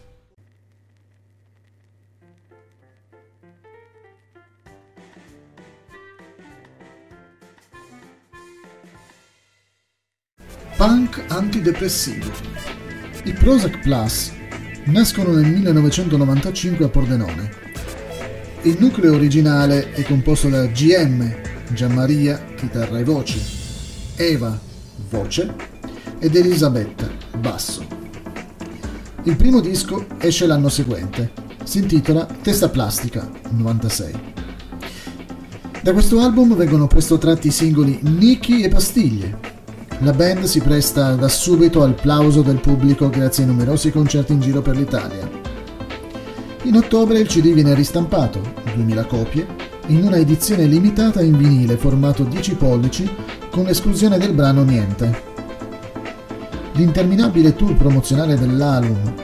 Punk 10.76 11.24
antidepressivo. 11.28 12.30
I 13.24 13.32
Prozac 13.32 13.78
Plus 13.80 14.32
nascono 14.84 15.32
nel 15.32 15.50
1995 15.50 16.84
a 16.84 16.88
Pordenone. 16.88 17.50
Il 18.62 18.76
nucleo 18.78 19.14
originale 19.14 19.92
è 19.92 20.02
composto 20.02 20.50
da 20.50 20.66
GM, 20.66 21.40
Gianmaria, 21.68 22.44
chitarra 22.54 22.98
e 22.98 23.04
voce, 23.04 23.40
Eva, 24.16 24.60
voce, 25.08 25.71
ed 26.22 26.36
Elisabetta, 26.36 27.10
basso. 27.36 27.84
Il 29.24 29.34
primo 29.34 29.58
disco 29.58 30.06
esce 30.18 30.46
l'anno 30.46 30.68
seguente, 30.68 31.32
si 31.64 31.78
intitola 31.78 32.24
Testa 32.26 32.68
Plastica, 32.68 33.28
96. 33.50 34.12
Da 35.82 35.92
questo 35.92 36.20
album 36.20 36.54
vengono 36.54 36.86
presto 36.86 37.18
tratti 37.18 37.48
i 37.48 37.50
singoli 37.50 37.98
Nicky 38.02 38.62
e 38.62 38.68
Pastiglie, 38.68 39.36
la 39.98 40.12
band 40.12 40.44
si 40.44 40.60
presta 40.60 41.16
da 41.16 41.26
subito 41.26 41.82
al 41.82 41.94
plauso 41.94 42.42
del 42.42 42.60
pubblico 42.60 43.10
grazie 43.10 43.42
ai 43.42 43.48
numerosi 43.48 43.90
concerti 43.90 44.32
in 44.32 44.40
giro 44.40 44.62
per 44.62 44.76
l'Italia. 44.76 45.28
In 46.62 46.76
ottobre 46.76 47.18
il 47.18 47.26
CD 47.26 47.52
viene 47.52 47.74
ristampato, 47.74 48.40
2000 48.74 49.04
copie, 49.06 49.46
in 49.86 50.04
una 50.04 50.18
edizione 50.18 50.66
limitata 50.66 51.20
in 51.20 51.36
vinile 51.36 51.76
formato 51.76 52.22
10 52.22 52.54
pollici 52.54 53.10
con 53.50 53.64
l'esclusione 53.64 54.18
del 54.18 54.34
brano 54.34 54.62
Niente. 54.62 55.31
L'interminabile 56.82 57.54
tour 57.54 57.76
promozionale 57.76 58.36
dell'album, 58.36 59.14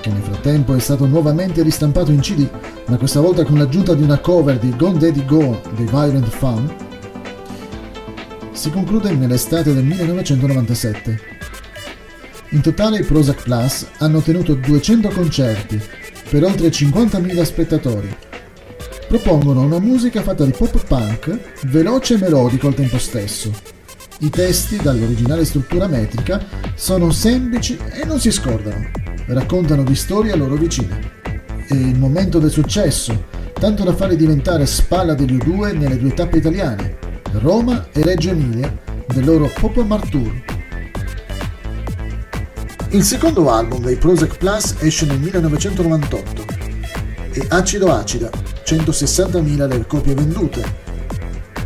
che 0.00 0.10
nel 0.10 0.22
frattempo 0.22 0.76
è 0.76 0.78
stato 0.78 1.06
nuovamente 1.06 1.64
ristampato 1.64 2.12
in 2.12 2.20
CD, 2.20 2.48
ma 2.86 2.96
questa 2.96 3.18
volta 3.18 3.42
con 3.42 3.58
l'aggiunta 3.58 3.94
di 3.94 4.04
una 4.04 4.20
cover 4.20 4.60
di 4.60 4.76
Gone 4.76 4.98
Daddy 5.00 5.24
Go 5.24 5.60
dei 5.74 5.86
Violent 5.86 6.28
Fun, 6.28 6.72
si 8.52 8.70
conclude 8.70 9.10
nell'estate 9.10 9.74
del 9.74 9.82
1997. 9.82 11.20
In 12.50 12.60
totale 12.60 12.98
i 13.00 13.04
Prozac 13.04 13.42
Plus 13.42 13.88
hanno 13.98 14.20
tenuto 14.20 14.54
200 14.54 15.08
concerti 15.08 15.82
per 16.30 16.44
oltre 16.44 16.68
50.000 16.68 17.42
spettatori. 17.42 18.16
Propongono 19.08 19.62
una 19.62 19.80
musica 19.80 20.22
fatta 20.22 20.44
di 20.44 20.52
pop 20.52 20.86
punk, 20.86 21.66
veloce 21.66 22.14
e 22.14 22.18
melodico 22.18 22.68
al 22.68 22.74
tempo 22.74 22.98
stesso. 22.98 23.73
I 24.20 24.30
testi, 24.30 24.76
dall'originale 24.76 25.44
struttura 25.44 25.88
metrica, 25.88 26.40
sono 26.74 27.10
semplici 27.10 27.76
e 27.92 28.04
non 28.04 28.20
si 28.20 28.30
scordano. 28.30 28.90
Raccontano 29.26 29.82
di 29.82 29.94
storie 29.94 30.32
a 30.32 30.36
loro 30.36 30.54
vicine. 30.54 31.12
È 31.66 31.74
il 31.74 31.98
momento 31.98 32.38
del 32.38 32.50
successo, 32.50 33.26
tanto 33.52 33.82
da 33.82 33.94
fare 33.94 34.14
diventare 34.16 34.66
spalla 34.66 35.14
degli 35.14 35.36
U2 35.36 35.76
nelle 35.76 35.98
due 35.98 36.14
tappe 36.14 36.36
italiane, 36.36 36.96
Roma 37.32 37.88
e 37.92 38.02
Reggio 38.04 38.30
Emilia 38.30 38.72
del 39.08 39.24
loro 39.24 39.50
Pop 39.58 39.82
Martour. 39.82 40.42
Il 42.90 43.02
secondo 43.02 43.50
album 43.50 43.82
dei 43.82 43.96
Prozac 43.96 44.36
Plus 44.36 44.76
esce 44.78 45.06
nel 45.06 45.18
1998 45.18 46.44
e 47.32 47.46
Acido 47.48 47.92
Acida, 47.92 48.30
160.000 48.64 49.66
le 49.66 49.86
copie 49.86 50.14
vendute, 50.14 50.83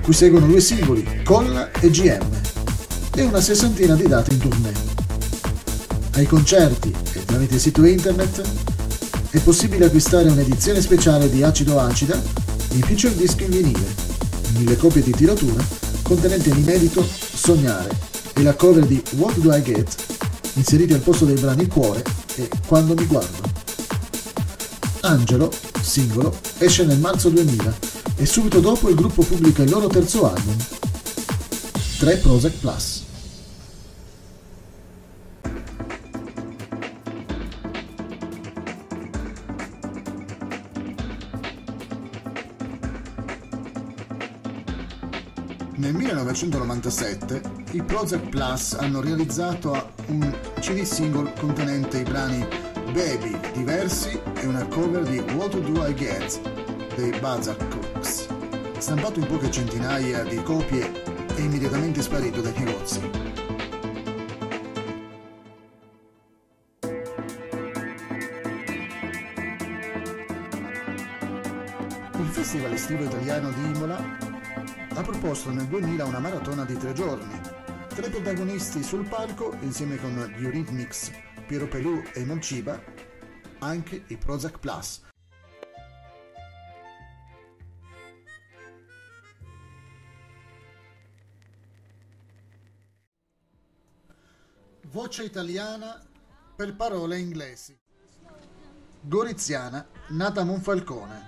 cui 0.08 0.16
seguono 0.16 0.46
due 0.46 0.60
singoli, 0.62 1.20
Colla 1.22 1.70
e 1.70 1.90
GM, 1.90 2.26
e 3.14 3.22
una 3.24 3.42
sessantina 3.42 3.94
di 3.94 4.06
date 4.06 4.32
in 4.32 4.38
tournée. 4.38 4.72
Ai 6.12 6.24
concerti 6.24 6.94
e 7.12 7.26
tramite 7.26 7.56
il 7.56 7.60
sito 7.60 7.84
internet 7.84 8.40
è 9.28 9.38
possibile 9.40 9.84
acquistare 9.84 10.30
un'edizione 10.30 10.80
speciale 10.80 11.28
di 11.28 11.42
Acido 11.42 11.78
Acida 11.78 12.18
in 12.70 12.80
feature 12.84 13.14
disc 13.16 13.38
in 13.42 13.50
vinile 13.50 13.94
mille 14.56 14.78
copie 14.78 15.02
di 15.02 15.12
tiratura, 15.12 15.62
contenente 16.00 16.54
l'inedito 16.54 17.06
Sognare 17.06 17.94
e 18.32 18.42
la 18.42 18.54
cover 18.54 18.86
di 18.86 19.02
What 19.16 19.36
Do 19.36 19.54
I 19.54 19.60
Get, 19.60 19.94
inseriti 20.54 20.94
al 20.94 21.00
posto 21.00 21.26
dei 21.26 21.38
brani 21.38 21.66
Cuore 21.66 22.02
e 22.36 22.48
Quando 22.66 22.94
mi 22.94 23.04
guardo. 23.04 23.46
Angelo, 25.00 25.52
singolo, 25.82 26.34
esce 26.56 26.86
nel 26.86 26.98
marzo 26.98 27.28
2000 27.28 27.87
e 28.20 28.26
subito 28.26 28.58
dopo 28.58 28.88
il 28.88 28.96
gruppo 28.96 29.22
pubblica 29.22 29.62
il 29.62 29.70
loro 29.70 29.86
terzo 29.86 30.28
album, 30.28 30.56
3 31.98 32.16
Prozac 32.16 32.52
Plus. 32.58 33.06
Nel 45.76 45.94
1997 45.94 47.40
i 47.70 47.82
Prozac 47.82 48.28
Plus 48.30 48.72
hanno 48.72 49.00
realizzato 49.00 49.92
un 50.08 50.34
CD 50.58 50.82
single 50.82 51.32
contenente 51.38 51.98
i 51.98 52.02
brani 52.02 52.44
Baby 52.92 53.38
diversi 53.52 54.18
e 54.34 54.46
una 54.46 54.66
cover 54.66 55.04
di 55.04 55.18
What 55.34 55.56
Do 55.60 55.86
I 55.86 55.94
Get 55.94 56.40
dei 56.98 57.16
Bazar 57.20 57.56
Cooks, 57.68 57.77
stampato 58.88 59.20
in 59.20 59.26
poche 59.26 59.50
centinaia 59.50 60.22
di 60.22 60.42
copie 60.42 60.90
e 61.36 61.42
immediatamente 61.42 62.00
sparito 62.00 62.40
dai 62.40 62.54
negozi. 62.56 63.00
Il 72.14 72.28
Festival 72.30 72.72
estivo 72.72 73.04
italiano 73.04 73.50
di 73.50 73.62
Imola 73.66 74.02
ha 74.94 75.02
proposto 75.02 75.50
nel 75.50 75.66
2000 75.66 76.06
una 76.06 76.18
maratona 76.18 76.64
di 76.64 76.78
tre 76.78 76.94
giorni. 76.94 77.38
Tra 77.88 78.06
i 78.06 78.08
protagonisti 78.10 78.82
sul 78.82 79.06
palco, 79.06 79.54
insieme 79.60 79.96
con 79.96 80.32
gli 80.34 80.44
Eurythmics, 80.44 81.10
Piero 81.46 81.68
Pelù 81.68 82.02
e 82.14 82.24
Monciba, 82.24 82.82
anche 83.58 84.04
i 84.06 84.16
Prozac 84.16 84.58
Plus. 84.58 85.02
Voce 95.08 95.24
italiana 95.24 95.98
per 96.54 96.76
parole 96.76 97.18
inglesi. 97.18 97.74
Goriziana, 99.00 99.88
nata 100.08 100.42
a 100.42 100.44
Monfalcone. 100.44 101.22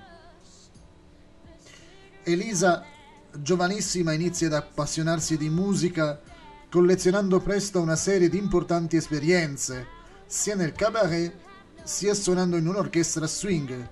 Elisa 2.24 2.85
giovanissima 3.33 4.12
inizia 4.12 4.49
ad 4.49 4.53
appassionarsi 4.53 5.39
di 5.39 5.49
musica, 5.49 6.20
collezionando 6.68 7.41
presto 7.41 7.81
una 7.81 7.97
serie 7.97 8.28
di 8.28 8.37
importanti 8.37 8.97
esperienze, 8.97 9.87
sia 10.26 10.55
nel 10.55 10.72
cabaret 10.72 11.35
sia 11.83 12.12
suonando 12.12 12.59
in 12.59 12.68
un'orchestra 12.68 13.26
swing, 13.26 13.89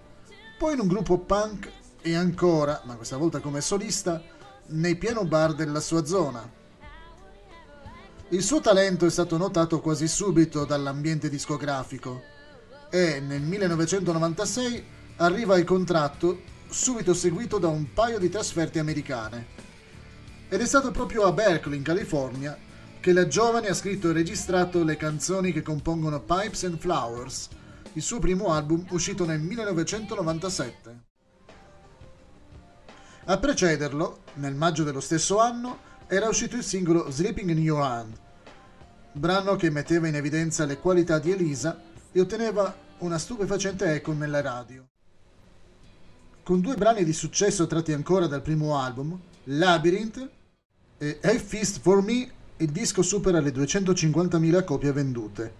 poi 0.59 0.75
in 0.75 0.81
un 0.81 0.87
gruppo 0.87 1.17
punk 1.17 1.73
e 2.03 2.15
ancora, 2.15 2.83
ma 2.85 2.95
questa 2.97 3.17
volta 3.17 3.41
come 3.41 3.63
solista, 3.63 4.23
nei 4.67 4.97
piano 4.97 5.25
bar 5.25 5.55
della 5.55 5.81
sua 5.81 6.05
zona. 6.05 6.57
Il 8.31 8.43
suo 8.43 8.61
talento 8.61 9.07
è 9.07 9.11
stato 9.11 9.39
notato 9.39 9.81
quasi 9.81 10.07
subito 10.07 10.67
dall'ambiente 10.67 11.31
discografico 11.31 12.23
e 12.91 13.21
nel 13.21 13.41
1996 13.41 14.85
arriva 15.17 15.57
il 15.57 15.65
contratto 15.65 16.43
subito 16.69 17.15
seguito 17.15 17.57
da 17.57 17.69
un 17.69 17.95
paio 17.95 18.19
di 18.19 18.29
trasferte 18.29 18.81
americane. 18.81 19.47
Ed 20.51 20.61
è 20.61 20.67
stato 20.67 20.91
proprio 20.91 21.23
a 21.23 21.33
Berkeley, 21.33 21.79
in 21.79 21.83
California, 21.83 22.55
che 23.01 23.15
la 23.15 23.27
giovane 23.27 23.69
ha 23.69 23.75
scritto 23.75 24.11
e 24.11 24.13
registrato 24.13 24.85
le 24.85 24.99
canzoni 24.99 25.51
che 25.51 25.63
compongono 25.63 26.21
Pipes 26.21 26.65
and 26.65 26.79
Flowers, 26.79 27.49
il 27.95 28.03
suo 28.03 28.19
primo 28.19 28.53
album 28.53 28.85
uscito 28.91 29.25
nel 29.25 29.41
1997. 29.41 31.01
A 33.25 33.39
precederlo, 33.39 34.19
nel 34.35 34.55
maggio 34.55 34.85
dello 34.85 35.01
stesso 35.01 35.39
anno, 35.39 35.87
era 36.11 36.27
uscito 36.27 36.57
il 36.57 36.63
singolo 36.63 37.11
Sleeping 37.11 37.51
in 37.51 37.59
Your 37.59 37.83
Hand, 37.83 38.19
brano 39.13 39.57
che 39.57 39.69
metteva 39.69 40.09
in 40.09 40.15
evidenza 40.15 40.65
le 40.65 40.79
qualità 40.79 41.19
di 41.19 41.31
Elisa 41.31 41.79
e 42.11 42.21
otteneva 42.21 42.75
una 42.99 43.19
stupefacente 43.19 43.93
eco 43.93 44.15
nella 44.15 44.41
radio. 44.41 44.87
Con 46.43 46.63
due 46.63 46.77
brani 46.77 47.05
di 47.05 47.13
successo 47.13 47.67
tratti 47.67 47.93
ancora 47.93 48.27
dal 48.27 48.41
primo 48.41 48.79
album, 48.79 49.21
Labyrinth 49.45 50.31
e 50.97 51.19
A 51.23 51.39
Feast 51.39 51.81
for 51.81 52.03
Me, 52.03 52.27
il 52.57 52.71
disco 52.71 53.03
supera 53.03 53.39
le 53.41 53.51
250.000 53.51 54.65
copie 54.65 54.93
vendute. 54.93 55.53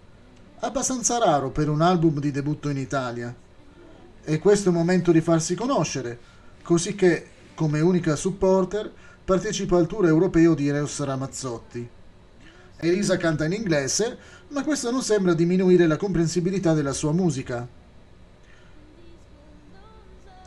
Abbastanza 0.61 1.19
raro 1.19 1.51
per 1.51 1.69
un 1.69 1.81
album 1.81 2.19
di 2.19 2.31
debutto 2.31 2.69
in 2.69 2.77
Italia. 2.77 3.33
E 4.23 4.39
questo 4.39 4.69
è 4.69 4.71
il 4.71 4.77
momento 4.77 5.11
di 5.11 5.21
farsi 5.21 5.53
conoscere, 5.53 6.19
così 6.63 6.95
che, 6.95 7.27
come 7.53 7.81
unica 7.81 8.15
supporter, 8.15 8.91
partecipa 9.29 9.77
al 9.77 9.85
tour 9.85 10.07
europeo 10.07 10.55
di 10.55 10.69
Eros 10.69 11.03
Ramazzotti. 11.03 11.87
Elisa 12.77 13.15
canta 13.17 13.45
in 13.45 13.53
inglese, 13.53 14.17
ma 14.47 14.63
questo 14.63 14.89
non 14.89 15.03
sembra 15.03 15.35
diminuire 15.35 15.85
la 15.85 15.97
comprensibilità 15.97 16.73
della 16.73 16.93
sua 16.93 17.11
musica. 17.11 17.67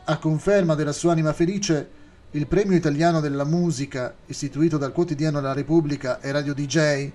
A 0.03 0.17
conferma 0.17 0.75
della 0.75 0.91
sua 0.91 1.13
anima 1.13 1.31
felice, 1.31 1.89
il 2.31 2.45
premio 2.45 2.75
italiano 2.75 3.21
della 3.21 3.45
musica, 3.45 4.15
istituito 4.25 4.77
dal 4.77 4.91
quotidiano 4.91 5.39
La 5.39 5.53
Repubblica 5.53 6.19
e 6.19 6.33
Radio 6.33 6.53
DJ, 6.53 7.11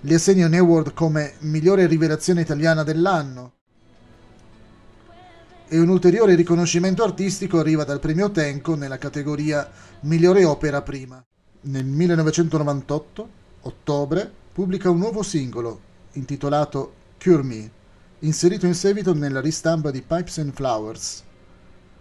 gli 0.00 0.14
assegna 0.14 0.46
un 0.46 0.54
award 0.54 0.94
come 0.94 1.34
migliore 1.40 1.86
rivelazione 1.86 2.40
italiana 2.40 2.84
dell'anno. 2.84 3.52
E 5.72 5.80
un 5.80 5.88
ulteriore 5.88 6.34
riconoscimento 6.34 7.02
artistico 7.02 7.58
arriva 7.58 7.84
dal 7.84 7.98
premio 7.98 8.30
Tenco 8.30 8.74
nella 8.74 8.98
categoria 8.98 9.66
migliore 10.00 10.44
opera 10.44 10.82
prima. 10.82 11.24
Nel 11.62 11.86
1998, 11.86 13.28
ottobre, 13.62 14.30
pubblica 14.52 14.90
un 14.90 14.98
nuovo 14.98 15.22
singolo 15.22 15.80
intitolato 16.12 16.92
Cure 17.18 17.42
Me, 17.42 17.70
inserito 18.18 18.66
in 18.66 18.74
seguito 18.74 19.14
nella 19.14 19.40
ristampa 19.40 19.90
di 19.90 20.02
Pipes 20.02 20.36
and 20.40 20.52
Flowers. 20.52 21.22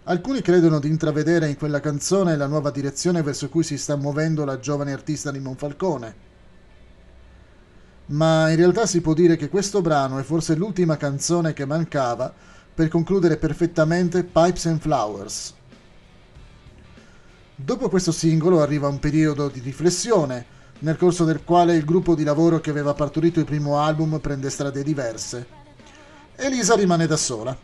Alcuni 0.04 0.42
credono 0.42 0.78
di 0.78 0.90
intravedere 0.90 1.48
in 1.48 1.56
quella 1.56 1.80
canzone 1.80 2.36
la 2.36 2.48
nuova 2.48 2.72
direzione 2.72 3.22
verso 3.22 3.48
cui 3.48 3.64
si 3.64 3.78
sta 3.78 3.96
muovendo 3.96 4.44
la 4.44 4.60
giovane 4.60 4.92
artista 4.92 5.32
di 5.32 5.40
Monfalcone. 5.40 6.16
Ma 8.08 8.50
in 8.50 8.58
realtà 8.58 8.86
si 8.86 9.00
può 9.00 9.14
dire 9.14 9.38
che 9.38 9.48
questo 9.48 9.80
brano 9.80 10.20
è 10.20 10.24
forse 10.24 10.56
l'ultima 10.56 10.98
canzone 10.98 11.54
che 11.54 11.64
mancava 11.64 12.51
per 12.82 12.90
concludere 12.90 13.38
perfettamente 13.38 14.24
Pipes 14.24 14.66
and 14.66 14.80
Flowers. 14.80 15.54
Dopo 17.54 17.90
questo 17.90 18.12
singolo 18.12 18.60
arriva 18.60 18.88
un 18.88 18.98
periodo 18.98 19.50
di 19.50 19.60
riflessione, 19.60 20.44
nel 20.80 20.98
corso 20.98 21.24
del 21.24 21.44
quale 21.44 21.76
il 21.76 21.86
gruppo 21.86 22.16
di 22.16 22.24
lavoro 22.24 22.60
che 22.60 22.72
aveva 22.72 22.96
partorito 22.96 23.38
il 23.38 23.46
primo 23.46 23.78
album 23.78 24.18
prende 24.18 24.50
strade 24.50 24.82
diverse. 24.82 25.46
Elisa 26.36 26.74
rimane 26.74 27.06
da 27.06 27.18
sola 27.18 27.56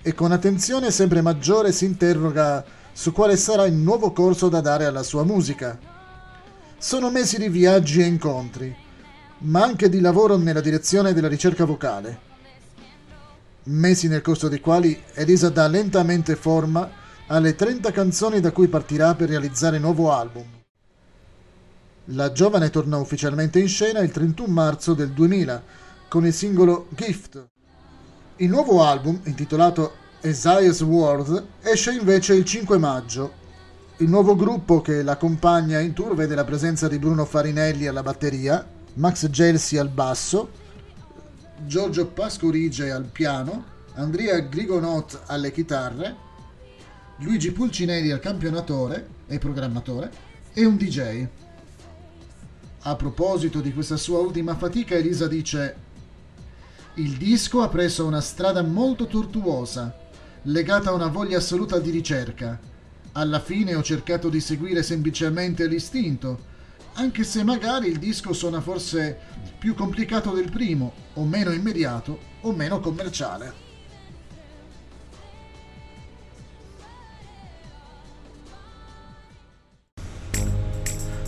e 0.00 0.14
con 0.14 0.30
attenzione 0.30 0.92
sempre 0.92 1.22
maggiore 1.22 1.72
si 1.72 1.84
interroga 1.84 2.64
su 2.92 3.10
quale 3.10 3.36
sarà 3.36 3.66
il 3.66 3.74
nuovo 3.74 4.12
corso 4.12 4.48
da 4.48 4.60
dare 4.60 4.84
alla 4.84 5.02
sua 5.02 5.24
musica. 5.24 5.76
Sono 6.78 7.10
mesi 7.10 7.36
di 7.36 7.48
viaggi 7.48 8.00
e 8.00 8.04
incontri, 8.04 8.72
ma 9.38 9.64
anche 9.64 9.88
di 9.88 9.98
lavoro 9.98 10.36
nella 10.36 10.60
direzione 10.60 11.12
della 11.12 11.26
ricerca 11.26 11.64
vocale. 11.64 12.30
Mesi 13.64 14.08
nel 14.08 14.22
corso 14.22 14.48
dei 14.48 14.60
quali 14.60 15.00
Elisa 15.14 15.48
dà 15.48 15.68
lentamente 15.68 16.34
forma 16.34 16.90
alle 17.28 17.54
30 17.54 17.92
canzoni 17.92 18.40
da 18.40 18.50
cui 18.50 18.66
partirà 18.66 19.14
per 19.14 19.28
realizzare 19.28 19.78
nuovo 19.78 20.10
album. 20.10 20.44
La 22.06 22.32
giovane 22.32 22.70
tornò 22.70 22.98
ufficialmente 22.98 23.60
in 23.60 23.68
scena 23.68 24.00
il 24.00 24.10
31 24.10 24.52
marzo 24.52 24.94
del 24.94 25.10
2000 25.10 25.62
con 26.08 26.26
il 26.26 26.32
singolo 26.32 26.88
Gift. 26.90 27.46
Il 28.36 28.50
nuovo 28.50 28.82
album, 28.82 29.20
intitolato 29.24 29.92
Isaiah's 30.22 30.80
World, 30.80 31.46
esce 31.60 31.92
invece 31.92 32.34
il 32.34 32.44
5 32.44 32.76
maggio. 32.78 33.32
Il 33.98 34.08
nuovo 34.08 34.34
gruppo 34.34 34.80
che 34.80 35.04
l'accompagna 35.04 35.78
in 35.78 35.92
tour 35.92 36.16
vede 36.16 36.34
la 36.34 36.44
presenza 36.44 36.88
di 36.88 36.98
Bruno 36.98 37.24
Farinelli 37.24 37.86
alla 37.86 38.02
batteria, 38.02 38.66
Max 38.94 39.28
Gelsi 39.28 39.78
al 39.78 39.88
basso, 39.88 40.50
Giorgio 41.66 42.06
Pascorige 42.08 42.90
al 42.90 43.04
piano, 43.04 43.64
Andrea 43.94 44.38
Grigonot 44.40 45.22
alle 45.26 45.52
chitarre, 45.52 46.16
Luigi 47.18 47.52
Pulcinelli 47.52 48.10
al 48.10 48.20
campionatore 48.20 49.08
e 49.28 49.38
programmatore 49.38 50.10
e 50.52 50.64
un 50.64 50.76
DJ. 50.76 51.26
A 52.80 52.96
proposito 52.96 53.60
di 53.60 53.72
questa 53.72 53.96
sua 53.96 54.18
ultima 54.18 54.56
fatica, 54.56 54.96
Elisa 54.96 55.28
dice: 55.28 55.76
Il 56.94 57.16
disco 57.16 57.62
ha 57.62 57.68
preso 57.68 58.06
una 58.06 58.20
strada 58.20 58.62
molto 58.62 59.06
tortuosa, 59.06 59.96
legata 60.42 60.90
a 60.90 60.94
una 60.94 61.06
voglia 61.06 61.38
assoluta 61.38 61.78
di 61.78 61.90
ricerca. 61.90 62.58
Alla 63.12 63.40
fine 63.40 63.76
ho 63.76 63.82
cercato 63.82 64.28
di 64.28 64.40
seguire 64.40 64.82
semplicemente 64.82 65.66
l'istinto, 65.66 66.50
anche 66.94 67.24
se 67.24 67.42
magari 67.42 67.88
il 67.88 67.98
disco 67.98 68.32
suona 68.32 68.60
forse 68.60 69.18
più 69.58 69.74
complicato 69.74 70.30
del 70.30 70.50
primo, 70.50 70.92
o 71.14 71.24
meno 71.24 71.52
immediato, 71.52 72.18
o 72.42 72.52
meno 72.52 72.80
commerciale. 72.80 73.70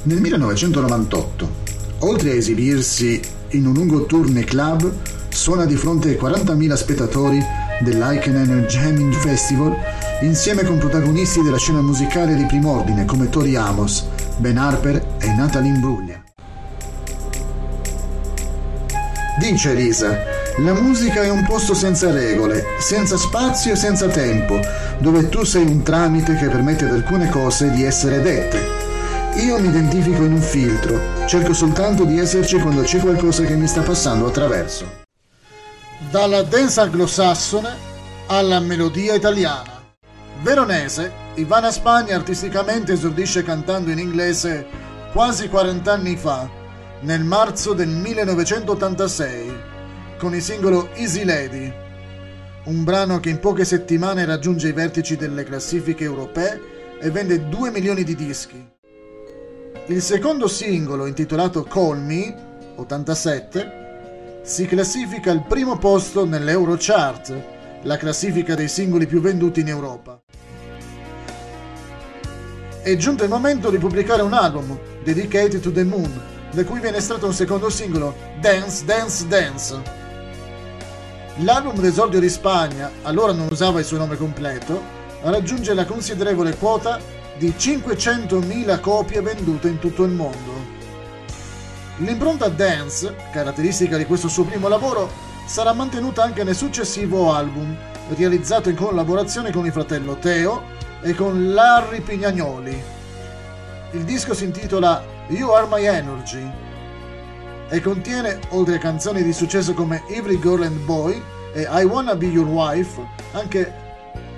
Nel 0.03 0.21
1998, 0.21 1.55
oltre 2.01 2.31
a 2.31 2.35
esibirsi 2.35 3.21
in 3.51 3.67
un 3.67 3.73
lungo 3.73 4.05
tour 4.05 4.29
nei 4.29 4.45
club, 4.45 4.93
suona 5.31 5.65
di 5.65 5.77
fronte 5.77 6.11
ai 6.11 6.17
40.000 6.17 6.75
spettatori 6.75 7.41
dell'Icenen 7.81 8.67
Jamming 8.67 9.15
Festival 9.15 9.75
insieme 10.23 10.63
con 10.65 10.79
protagonisti 10.79 11.43
della 11.43 11.59
scena 11.59 11.81
musicale 11.81 12.35
di 12.35 12.45
prim'ordine 12.45 13.05
come 13.05 13.29
Tori 13.29 13.57
Amos, 13.57 14.07
Ben 14.37 14.59
Harper 14.59 15.17
e 15.19 15.33
Natalie 15.33 15.71
Imbruglia. 15.71 16.23
Dice 19.39 19.71
Elisa, 19.71 20.17
la 20.59 20.73
musica 20.75 21.23
è 21.23 21.31
un 21.31 21.45
posto 21.45 21.75
senza 21.75 22.11
regole, 22.11 22.65
senza 22.79 23.17
spazio 23.17 23.73
e 23.73 23.77
senza 23.77 24.09
tempo, 24.09 24.61
dove 24.99 25.29
tu 25.29 25.45
sei 25.45 25.65
un 25.65 25.83
tramite 25.83 26.37
che 26.37 26.49
permette 26.49 26.85
ad 26.85 26.93
alcune 26.93 27.29
cose 27.29 27.71
di 27.71 27.85
essere 27.85 28.21
dette 28.21 28.85
io 29.37 29.59
mi 29.59 29.67
identifico 29.67 30.23
in 30.23 30.35
un 30.35 30.41
filtro, 30.41 31.27
cerco 31.27 31.53
soltanto 31.53 32.05
di 32.05 32.19
esserci 32.19 32.57
quando 32.61 32.83
c'è 32.83 33.01
qualcosa 33.01 33.43
che 33.43 33.57
mi 33.57 33.67
sta 33.67 33.83
passando 33.83 34.27
attraverso. 34.27 35.03
Dalla 36.09 36.43
dance 36.43 36.81
anglosassone 36.81 37.77
alla 38.27 38.61
melodia 38.61 39.15
italiana. 39.15 39.83
Veronese, 40.41 41.13
Ivana 41.37 41.73
Spagna 41.73 42.15
artisticamente 42.15 42.93
esordisce 42.93 43.43
cantando 43.43 43.91
in 43.91 43.99
inglese 43.99 44.65
quasi 45.13 45.49
40 45.49 45.93
anni 45.93 46.17
fa, 46.17 46.49
nel 47.01 47.25
marzo 47.25 47.73
del 47.73 47.89
1986, 47.89 49.53
con 50.17 50.33
il 50.33 50.41
singolo 50.41 50.91
Easy 50.95 51.25
Lady, 51.25 51.73
un 52.67 52.85
brano 52.85 53.19
che 53.19 53.31
in 53.31 53.41
poche 53.41 53.65
settimane 53.65 54.25
raggiunge 54.25 54.69
i 54.69 54.73
vertici 54.73 55.17
delle 55.17 55.43
classifiche 55.43 56.05
europee 56.05 56.61
e 57.01 57.11
vende 57.11 57.49
2 57.49 57.71
milioni 57.73 58.05
di 58.05 58.15
dischi. 58.15 58.71
Il 59.87 60.03
secondo 60.03 60.47
singolo, 60.47 61.07
intitolato 61.07 61.65
Call 61.65 61.99
Me, 61.99 62.33
87, 62.77 64.41
si 64.43 64.67
classifica 64.67 65.33
al 65.33 65.45
primo 65.45 65.79
posto 65.79 66.25
nell'Eurochart, 66.25 67.43
la 67.83 67.97
classifica 67.97 68.55
dei 68.55 68.69
singoli 68.69 69.09
più 69.09 69.21
venduti 69.21 69.61
in 69.61 69.69
Europa. 69.69 70.23
È 72.85 72.95
giunto 72.99 73.25
il 73.25 73.31
momento 73.31 73.71
di 73.71 73.79
pubblicare 73.79 74.21
un 74.21 74.35
album, 74.35 74.79
Dedicated 75.03 75.59
to 75.59 75.73
the 75.73 75.85
Moon, 75.85 76.21
da 76.51 76.67
cui 76.67 76.81
viene 76.81 76.99
estratto 76.99 77.25
un 77.25 77.33
secondo 77.33 77.71
singolo, 77.71 78.15
Dance, 78.41 78.85
Dance, 78.85 79.27
Dance. 79.27 79.83
L'album 81.37 81.81
d'esordio 81.81 82.21
di 82.21 82.29
Spagna, 82.29 82.91
allora 83.05 83.33
non 83.33 83.49
usava 83.51 83.79
il 83.79 83.87
suo 83.87 83.97
nome 83.97 84.19
completo, 84.19 84.83
raggiunge 85.23 85.73
la 85.73 85.87
considerevole 85.87 86.57
quota 86.57 87.01
di 87.39 87.55
500.000 87.57 88.79
copie 88.81 89.23
vendute 89.23 89.69
in 89.69 89.79
tutto 89.79 90.05
il 90.05 90.13
mondo. 90.13 90.53
L'impronta 92.01 92.49
dance, 92.49 93.17
caratteristica 93.33 93.97
di 93.97 94.05
questo 94.05 94.29
suo 94.29 94.45
primo 94.45 94.69
lavoro, 94.69 95.11
sarà 95.47 95.73
mantenuta 95.73 96.23
anche 96.23 96.45
nel 96.45 96.55
successivo 96.55 97.33
album, 97.33 97.75
realizzato 98.09 98.69
in 98.69 98.77
collaborazione 98.77 99.51
con 99.53 99.65
il 99.65 99.73
fratello 99.73 100.17
Teo 100.17 100.84
e 101.05 101.15
con 101.15 101.53
Larry 101.53 102.01
Pignagnoli. 102.01 102.83
Il 103.91 104.05
disco 104.05 104.33
si 104.33 104.45
intitola 104.45 105.05
You 105.29 105.51
Are 105.51 105.67
My 105.71 105.85
Energy 105.85 106.51
e 107.69 107.81
contiene, 107.83 108.41
oltre 108.49 108.77
a 108.77 108.79
canzoni 108.79 109.23
di 109.23 109.33
successo 109.35 109.75
come 109.75 110.03
Every 110.09 110.39
Girl 110.39 110.63
and 110.63 110.79
Boy 110.85 111.23
e 111.53 111.69
I 111.71 111.85
Wanna 111.85 112.17
Be 112.17 112.27
Your 112.27 112.49
Wife, 112.49 113.07
anche 113.33 113.71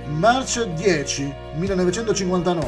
March 0.06 0.60
10 0.64 1.34
1959, 1.54 2.66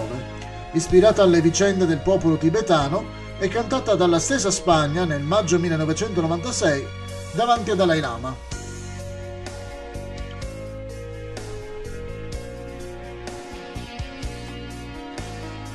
ispirata 0.72 1.24
alle 1.24 1.40
vicende 1.40 1.84
del 1.84 1.99
popolo 1.99 2.36
tibetano 2.36 3.05
e 3.40 3.49
cantata 3.49 3.96
dalla 3.96 4.20
stessa 4.20 4.53
Spagna 4.53 5.05
nel 5.05 5.22
maggio 5.22 5.59
1996 5.59 6.86
davanti 7.32 7.72
a 7.72 7.74
Dalai 7.74 8.01
Lama. 8.01 8.47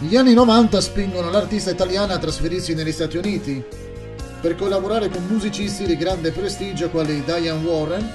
Gli 0.05 0.17
anni 0.17 0.33
90 0.33 0.81
spingono 0.81 1.29
l'artista 1.29 1.71
italiana 1.71 2.15
a 2.15 2.17
trasferirsi 2.17 2.73
negli 2.73 2.91
Stati 2.91 3.15
Uniti 3.15 3.63
per 4.41 4.53
collaborare 4.55 5.09
con 5.09 5.25
musicisti 5.27 5.85
di 5.85 5.95
grande 5.95 6.31
prestigio 6.31 6.89
quali 6.89 7.23
Diane 7.23 7.65
Warren, 7.65 8.11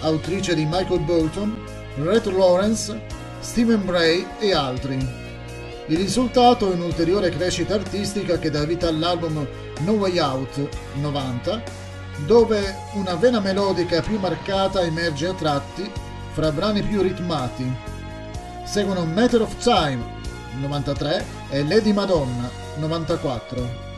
autrice 0.00 0.54
di 0.54 0.66
Michael 0.66 1.00
Bolton, 1.00 1.56
Rhett 2.02 2.26
Lawrence, 2.26 3.00
Stephen 3.40 3.82
Bray 3.86 4.26
e 4.40 4.52
altri. 4.52 4.98
Il 5.86 5.96
risultato 5.96 6.70
è 6.70 6.74
un'ulteriore 6.74 7.30
crescita 7.30 7.74
artistica 7.74 8.38
che 8.38 8.50
dà 8.50 8.66
vita 8.66 8.88
all'album 8.88 9.46
No 9.80 9.92
Way 9.92 10.18
Out 10.18 10.68
90, 11.00 11.62
dove 12.26 12.76
una 12.92 13.14
vena 13.14 13.40
melodica 13.40 14.02
più 14.02 14.18
marcata 14.18 14.82
emerge 14.82 15.28
a 15.28 15.32
tratti 15.32 15.90
fra 16.32 16.52
brani 16.52 16.82
più 16.82 17.00
ritmati. 17.00 17.64
Seguono 18.66 19.06
Matter 19.06 19.40
of 19.40 19.56
Time 19.62 20.20
93 20.60 21.24
e 21.50 21.64
Lady 21.64 21.92
Madonna 21.92 22.50
94. 22.76 23.90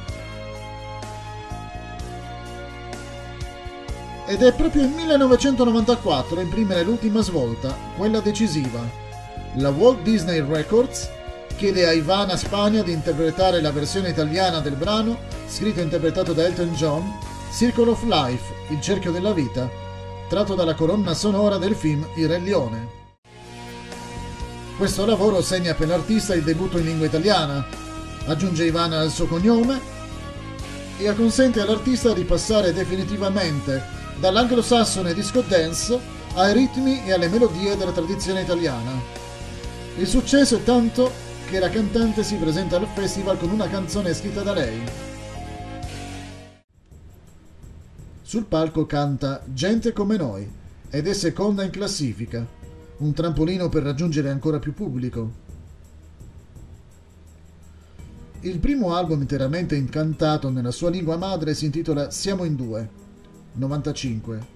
Ed 4.27 4.43
è 4.43 4.55
proprio 4.55 4.83
il 4.83 4.89
1994 4.89 6.39
a 6.39 6.43
imprimere 6.43 6.83
l'ultima 6.83 7.21
svolta, 7.21 7.77
quella 7.97 8.21
decisiva. 8.21 8.81
La 9.57 9.69
Walt 9.69 10.01
Disney 10.01 10.43
Records 10.43 11.11
chiede 11.57 11.87
a 11.87 11.93
Ivana 11.93 12.37
Spagna 12.37 12.83
di 12.83 12.93
interpretare 12.93 13.61
la 13.61 13.71
versione 13.71 14.09
italiana 14.09 14.61
del 14.61 14.77
brano, 14.77 15.19
scritto 15.47 15.81
e 15.81 15.83
interpretato 15.83 16.33
da 16.33 16.45
Elton 16.45 16.73
John, 16.73 17.05
Circle 17.53 17.91
of 17.91 18.03
Life, 18.05 18.53
il 18.71 18.81
cerchio 18.81 19.13
della 19.13 19.33
vita, 19.33 19.71
tratto 20.29 20.55
dalla 20.55 20.75
colonna 20.75 21.15
sonora 21.15 21.59
del 21.59 21.75
film 21.75 22.05
Il 22.17 22.27
Re 22.27 22.39
Leone. 22.39 23.04
Questo 24.77 25.07
lavoro 25.07 25.41
segna 25.41 25.72
per 25.75 25.87
l'artista 25.87 26.35
il 26.35 26.43
debutto 26.43 26.79
in 26.79 26.87
lingua 26.87 27.07
italiana, 27.07 27.64
aggiunge 28.27 28.64
Ivana 28.64 28.99
al 28.99 29.11
suo 29.12 29.27
cognome 29.27 29.81
e 30.99 31.14
consente 31.14 31.61
all'artista 31.61 32.12
di 32.12 32.25
passare 32.25 32.72
definitivamente 32.72 33.83
dall'anglosassone 34.18 35.14
disco 35.14 35.43
dance 35.43 35.97
ai 36.35 36.53
ritmi 36.55 37.05
e 37.05 37.12
alle 37.12 37.29
melodie 37.29 37.77
della 37.77 37.93
tradizione 37.93 38.41
italiana. 38.41 38.91
Il 39.97 40.09
successo 40.09 40.57
è 40.57 40.62
tanto 40.64 41.12
che 41.49 41.61
la 41.61 41.68
cantante 41.68 42.25
si 42.25 42.35
presenta 42.35 42.77
al 42.77 42.89
festival 42.93 43.39
con 43.39 43.51
una 43.51 43.68
canzone 43.68 44.12
scritta 44.12 44.43
da 44.43 44.55
lei. 44.55 44.83
Sul 48.22 48.47
palco 48.47 48.87
canta 48.87 49.41
Gente 49.45 49.93
come 49.93 50.16
noi 50.16 50.51
ed 50.91 51.07
è 51.07 51.12
seconda 51.12 51.62
in 51.62 51.70
classifica, 51.70 52.45
un 52.99 53.13
trampolino 53.13 53.69
per 53.69 53.83
raggiungere 53.83 54.31
ancora 54.31 54.59
più 54.59 54.73
pubblico. 54.73 55.43
Il 58.41 58.59
primo 58.59 58.95
album 58.95 59.23
interamente 59.23 59.75
incantato 59.75 60.51
nella 60.51 60.71
sua 60.71 60.91
lingua 60.91 61.17
madre 61.17 61.55
si 61.55 61.65
intitola 61.65 62.11
Siamo 62.11 62.45
in 62.45 62.55
due, 62.57 62.89
95. 63.55 64.47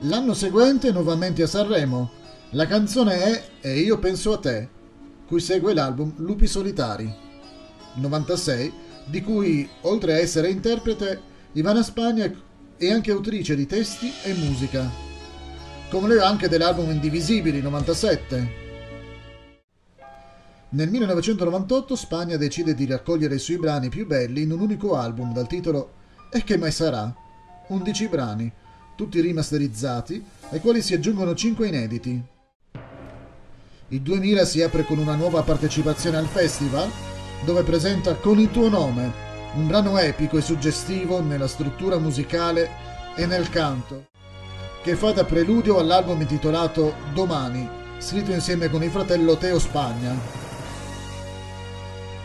L'anno 0.00 0.34
seguente 0.34 0.90
nuovamente 0.90 1.42
a 1.42 1.46
Sanremo. 1.46 2.10
La 2.50 2.66
canzone 2.66 3.22
è 3.22 3.44
E 3.60 3.78
io 3.78 3.98
penso 4.00 4.32
a 4.32 4.38
te, 4.38 4.68
cui 5.26 5.40
segue 5.40 5.72
l'album 5.72 6.14
Lupi 6.16 6.48
Solitari, 6.48 7.14
96, 7.94 8.72
di 9.06 9.22
cui, 9.22 9.68
oltre 9.82 10.14
a 10.14 10.18
essere 10.18 10.50
interprete, 10.50 11.20
Ivana 11.52 11.84
Spagna 11.84 12.28
è 12.76 12.90
anche 12.90 13.12
autrice 13.12 13.54
di 13.54 13.66
testi 13.66 14.10
e 14.24 14.34
musica, 14.34 15.09
come 15.90 16.06
lo 16.06 16.20
è 16.20 16.24
anche 16.24 16.48
dell'album 16.48 16.88
Indivisibili, 16.90 17.60
97. 17.60 18.68
Nel 20.70 20.88
1998 20.88 21.96
Spagna 21.96 22.36
decide 22.36 22.74
di 22.74 22.86
raccogliere 22.86 23.34
i 23.34 23.40
suoi 23.40 23.58
brani 23.58 23.88
più 23.88 24.06
belli 24.06 24.42
in 24.42 24.52
un 24.52 24.60
unico 24.60 24.96
album 24.96 25.32
dal 25.32 25.48
titolo 25.48 25.94
E 26.30 26.44
che 26.44 26.56
mai 26.56 26.70
sarà? 26.70 27.12
11 27.66 28.06
brani, 28.06 28.52
tutti 28.94 29.20
rimasterizzati, 29.20 30.24
ai 30.50 30.60
quali 30.60 30.80
si 30.80 30.94
aggiungono 30.94 31.34
5 31.34 31.66
inediti. 31.66 32.22
Il 33.88 34.00
2000 34.00 34.44
si 34.44 34.62
apre 34.62 34.84
con 34.84 34.98
una 34.98 35.16
nuova 35.16 35.42
partecipazione 35.42 36.18
al 36.18 36.26
festival, 36.26 36.88
dove 37.44 37.64
presenta 37.64 38.14
Con 38.14 38.38
il 38.38 38.52
tuo 38.52 38.68
nome, 38.68 39.12
un 39.54 39.66
brano 39.66 39.98
epico 39.98 40.36
e 40.36 40.40
suggestivo 40.40 41.20
nella 41.20 41.48
struttura 41.48 41.98
musicale 41.98 42.70
e 43.16 43.26
nel 43.26 43.48
canto, 43.48 44.09
che 44.82 44.96
fa 44.96 45.12
da 45.12 45.24
preludio 45.24 45.78
all'album 45.78 46.20
intitolato 46.20 46.94
Domani, 47.12 47.68
scritto 47.98 48.32
insieme 48.32 48.70
con 48.70 48.82
il 48.82 48.90
fratello 48.90 49.36
Teo 49.36 49.58
Spagna. 49.58 50.16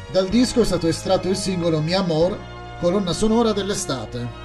Dal 0.09 0.29
disco 0.29 0.61
è 0.61 0.65
stato 0.65 0.87
estratto 0.87 1.27
il 1.27 1.35
singolo 1.35 1.81
Mi 1.81 1.93
Amor, 1.93 2.37
colonna 2.79 3.11
sonora 3.11 3.51
dell'estate. 3.51 4.43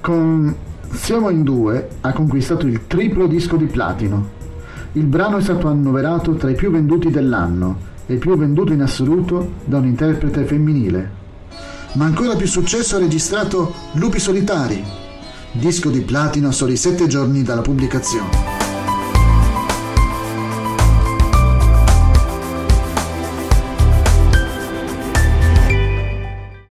con 0.00 0.56
Siamo 0.92 1.28
in 1.28 1.42
due 1.42 1.88
ha 2.00 2.12
conquistato 2.12 2.66
il 2.66 2.86
triplo 2.86 3.26
disco 3.26 3.56
di 3.56 3.66
platino. 3.66 4.38
Il 4.92 5.04
brano 5.04 5.36
è 5.36 5.42
stato 5.42 5.68
annoverato 5.68 6.34
tra 6.34 6.50
i 6.50 6.54
più 6.54 6.70
venduti 6.70 7.10
dell'anno 7.10 7.89
e 8.10 8.16
più 8.16 8.36
venduto 8.36 8.72
in 8.72 8.82
assoluto 8.82 9.52
da 9.64 9.78
un 9.78 9.86
interprete 9.86 10.44
femminile. 10.44 11.18
Ma 11.92 12.06
ancora 12.06 12.34
più 12.34 12.48
successo 12.48 12.96
ha 12.96 12.98
registrato 12.98 13.72
Lupi 13.92 14.18
Solitari, 14.18 14.82
disco 15.52 15.90
di 15.90 16.00
platino 16.00 16.48
a 16.48 16.52
soli 16.52 16.76
sette 16.76 17.06
giorni 17.06 17.44
dalla 17.44 17.62
pubblicazione. 17.62 18.59